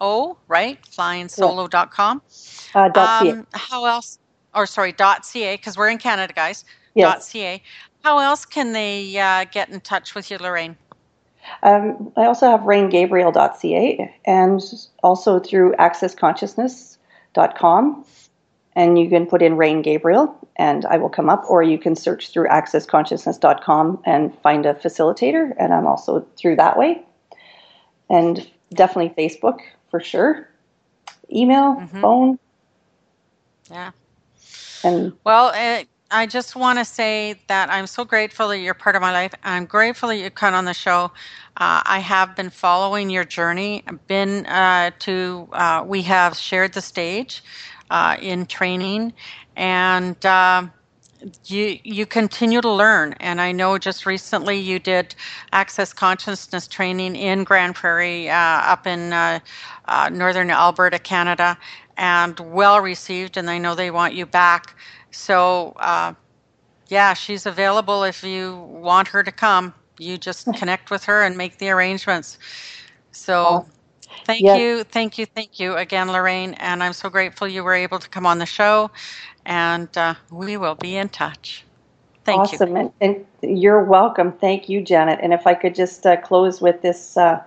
O, 0.00 0.36
right? 0.48 0.82
FlyingSoulo.com. 0.82 2.22
Uh, 2.74 2.88
dot 2.88 3.26
um, 3.26 3.46
how 3.52 3.84
else? 3.84 4.18
Or 4.54 4.66
sorry, 4.66 4.92
dot 4.92 5.24
.ca, 5.24 5.56
because 5.56 5.76
we're 5.76 5.90
in 5.90 5.98
Canada, 5.98 6.32
guys. 6.32 6.64
Yes. 6.94 7.12
Dot 7.12 7.22
.ca. 7.22 7.62
How 8.02 8.18
else 8.18 8.44
can 8.44 8.72
they 8.72 9.16
uh, 9.18 9.44
get 9.52 9.68
in 9.68 9.80
touch 9.80 10.16
with 10.16 10.28
you, 10.30 10.38
Lorraine? 10.38 10.76
Um, 11.62 12.12
I 12.16 12.24
also 12.24 12.50
have 12.50 12.62
raingabriel.ca 12.62 14.16
and 14.24 14.60
also 15.02 15.38
through 15.38 15.74
accessconsciousness.com 15.74 18.04
and 18.80 18.98
you 18.98 19.10
can 19.10 19.26
put 19.26 19.42
in 19.42 19.58
Rain 19.58 19.82
Gabriel 19.82 20.34
and 20.56 20.86
I 20.86 20.96
will 20.96 21.10
come 21.10 21.28
up, 21.28 21.44
or 21.48 21.62
you 21.62 21.78
can 21.78 21.94
search 21.94 22.30
through 22.30 22.48
accessconsciousness.com 22.48 24.02
and 24.06 24.38
find 24.40 24.64
a 24.64 24.72
facilitator, 24.72 25.52
and 25.58 25.74
I'm 25.74 25.86
also 25.86 26.26
through 26.36 26.56
that 26.56 26.78
way. 26.78 27.02
And 28.08 28.50
definitely 28.72 29.12
Facebook 29.22 29.60
for 29.90 30.00
sure. 30.00 30.48
Email, 31.30 31.76
mm-hmm. 31.76 32.00
phone. 32.00 32.38
Yeah. 33.70 33.90
And 34.82 35.12
well, 35.24 35.48
uh, 35.54 35.84
I 36.10 36.26
just 36.26 36.56
want 36.56 36.78
to 36.78 36.84
say 36.84 37.38
that 37.48 37.70
I'm 37.70 37.86
so 37.86 38.04
grateful 38.04 38.48
that 38.48 38.60
you're 38.60 38.74
part 38.74 38.96
of 38.96 39.02
my 39.02 39.12
life. 39.12 39.34
I'm 39.44 39.66
grateful 39.66 40.08
that 40.08 40.16
you 40.16 40.30
come 40.30 40.54
on 40.54 40.64
the 40.64 40.74
show. 40.74 41.12
Uh, 41.58 41.82
I 41.84 41.98
have 41.98 42.34
been 42.34 42.50
following 42.50 43.10
your 43.10 43.24
journey. 43.24 43.84
Been 44.06 44.46
uh, 44.46 44.90
to 45.00 45.48
uh, 45.52 45.84
we 45.86 46.00
have 46.02 46.36
shared 46.36 46.72
the 46.72 46.80
stage 46.80 47.42
uh, 47.90 48.16
in 48.20 48.46
training, 48.46 49.12
and 49.56 50.24
uh, 50.24 50.66
you 51.46 51.78
you 51.84 52.06
continue 52.06 52.60
to 52.60 52.70
learn. 52.70 53.14
And 53.20 53.40
I 53.40 53.52
know 53.52 53.78
just 53.78 54.06
recently 54.06 54.58
you 54.58 54.78
did 54.78 55.14
access 55.52 55.92
consciousness 55.92 56.66
training 56.68 57.16
in 57.16 57.44
Grande 57.44 57.74
Prairie, 57.74 58.30
uh, 58.30 58.34
up 58.36 58.86
in 58.86 59.12
uh, 59.12 59.40
uh, 59.86 60.08
northern 60.12 60.50
Alberta, 60.50 60.98
Canada, 60.98 61.58
and 61.96 62.38
well 62.40 62.80
received. 62.80 63.36
And 63.36 63.50
I 63.50 63.58
know 63.58 63.74
they 63.74 63.90
want 63.90 64.14
you 64.14 64.26
back. 64.26 64.74
So 65.10 65.74
uh, 65.78 66.14
yeah, 66.88 67.14
she's 67.14 67.46
available 67.46 68.04
if 68.04 68.22
you 68.24 68.56
want 68.70 69.08
her 69.08 69.22
to 69.22 69.32
come. 69.32 69.74
You 69.98 70.18
just 70.18 70.52
connect 70.56 70.90
with 70.90 71.04
her 71.04 71.22
and 71.22 71.36
make 71.36 71.58
the 71.58 71.70
arrangements. 71.70 72.38
So. 73.12 73.66
Thank 74.24 74.42
yes. 74.42 74.58
you, 74.58 74.84
thank 74.84 75.18
you, 75.18 75.26
thank 75.26 75.58
you 75.58 75.76
again, 75.76 76.10
Lorraine. 76.10 76.54
And 76.54 76.82
I'm 76.82 76.92
so 76.92 77.08
grateful 77.08 77.48
you 77.48 77.64
were 77.64 77.74
able 77.74 77.98
to 77.98 78.08
come 78.08 78.26
on 78.26 78.38
the 78.38 78.46
show. 78.46 78.90
And 79.46 79.88
uh, 79.96 80.14
we 80.30 80.56
will 80.56 80.74
be 80.74 80.96
in 80.96 81.08
touch. 81.08 81.64
Thank 82.24 82.40
awesome. 82.40 82.76
you. 82.76 82.92
And, 83.00 83.24
and 83.42 83.60
you're 83.62 83.82
welcome. 83.82 84.32
Thank 84.32 84.68
you, 84.68 84.82
Janet. 84.82 85.20
And 85.22 85.32
if 85.32 85.46
I 85.46 85.54
could 85.54 85.74
just 85.74 86.06
uh, 86.06 86.16
close 86.18 86.60
with 86.60 86.82
this 86.82 87.16
uh, 87.16 87.42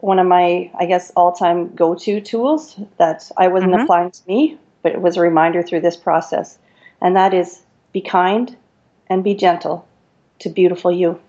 one 0.00 0.18
of 0.18 0.26
my, 0.26 0.70
I 0.78 0.86
guess, 0.86 1.10
all 1.16 1.32
time 1.32 1.74
go 1.74 1.94
to 1.94 2.20
tools 2.20 2.78
that 2.98 3.30
I 3.36 3.48
wasn't 3.48 3.72
mm-hmm. 3.72 3.82
applying 3.82 4.10
to 4.10 4.20
me, 4.26 4.58
but 4.82 4.92
it 4.92 5.00
was 5.00 5.16
a 5.16 5.20
reminder 5.20 5.62
through 5.62 5.80
this 5.80 5.96
process. 5.96 6.58
And 7.00 7.16
that 7.16 7.34
is 7.34 7.62
be 7.92 8.00
kind 8.00 8.56
and 9.08 9.24
be 9.24 9.34
gentle 9.34 9.86
to 10.40 10.48
beautiful 10.48 10.92
you. 10.92 11.20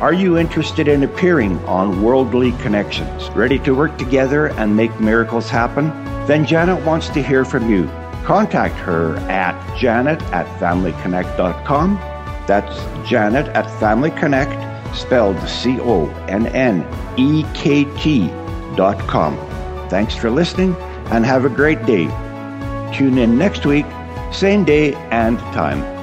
Are 0.00 0.12
you 0.12 0.36
interested 0.36 0.88
in 0.88 1.04
appearing 1.04 1.58
on 1.66 2.02
Worldly 2.02 2.50
Connektions? 2.62 3.30
Ready 3.30 3.60
to 3.60 3.74
work 3.74 3.96
together 3.96 4.48
and 4.48 4.76
make 4.76 4.98
miracles 5.00 5.48
happen? 5.48 5.88
Then 6.26 6.44
Janet 6.44 6.84
wants 6.84 7.08
to 7.10 7.22
hear 7.22 7.44
from 7.44 7.70
you. 7.70 7.86
Contact 8.24 8.74
her 8.76 9.16
at 9.30 9.54
janet 9.78 10.20
at 10.24 10.46
familyconnekt.com. 10.58 11.96
That's 12.46 13.08
janet 13.08 13.46
at 13.48 13.66
familyconnekt, 13.80 14.94
spelled 14.96 15.40
C 15.48 15.78
O 15.80 16.08
N 16.28 16.46
N 16.48 16.84
E 17.16 17.44
K 17.54 17.84
T 17.98 18.28
dot 18.76 18.98
com. 19.06 19.36
Thanks 19.88 20.14
for 20.14 20.28
listening 20.28 20.74
and 21.10 21.24
have 21.24 21.44
a 21.44 21.50
great 21.50 21.86
day. 21.86 22.06
Tune 22.92 23.18
in 23.18 23.38
next 23.38 23.64
week, 23.64 23.86
same 24.32 24.64
day 24.64 24.94
and 25.10 25.38
time. 25.38 25.93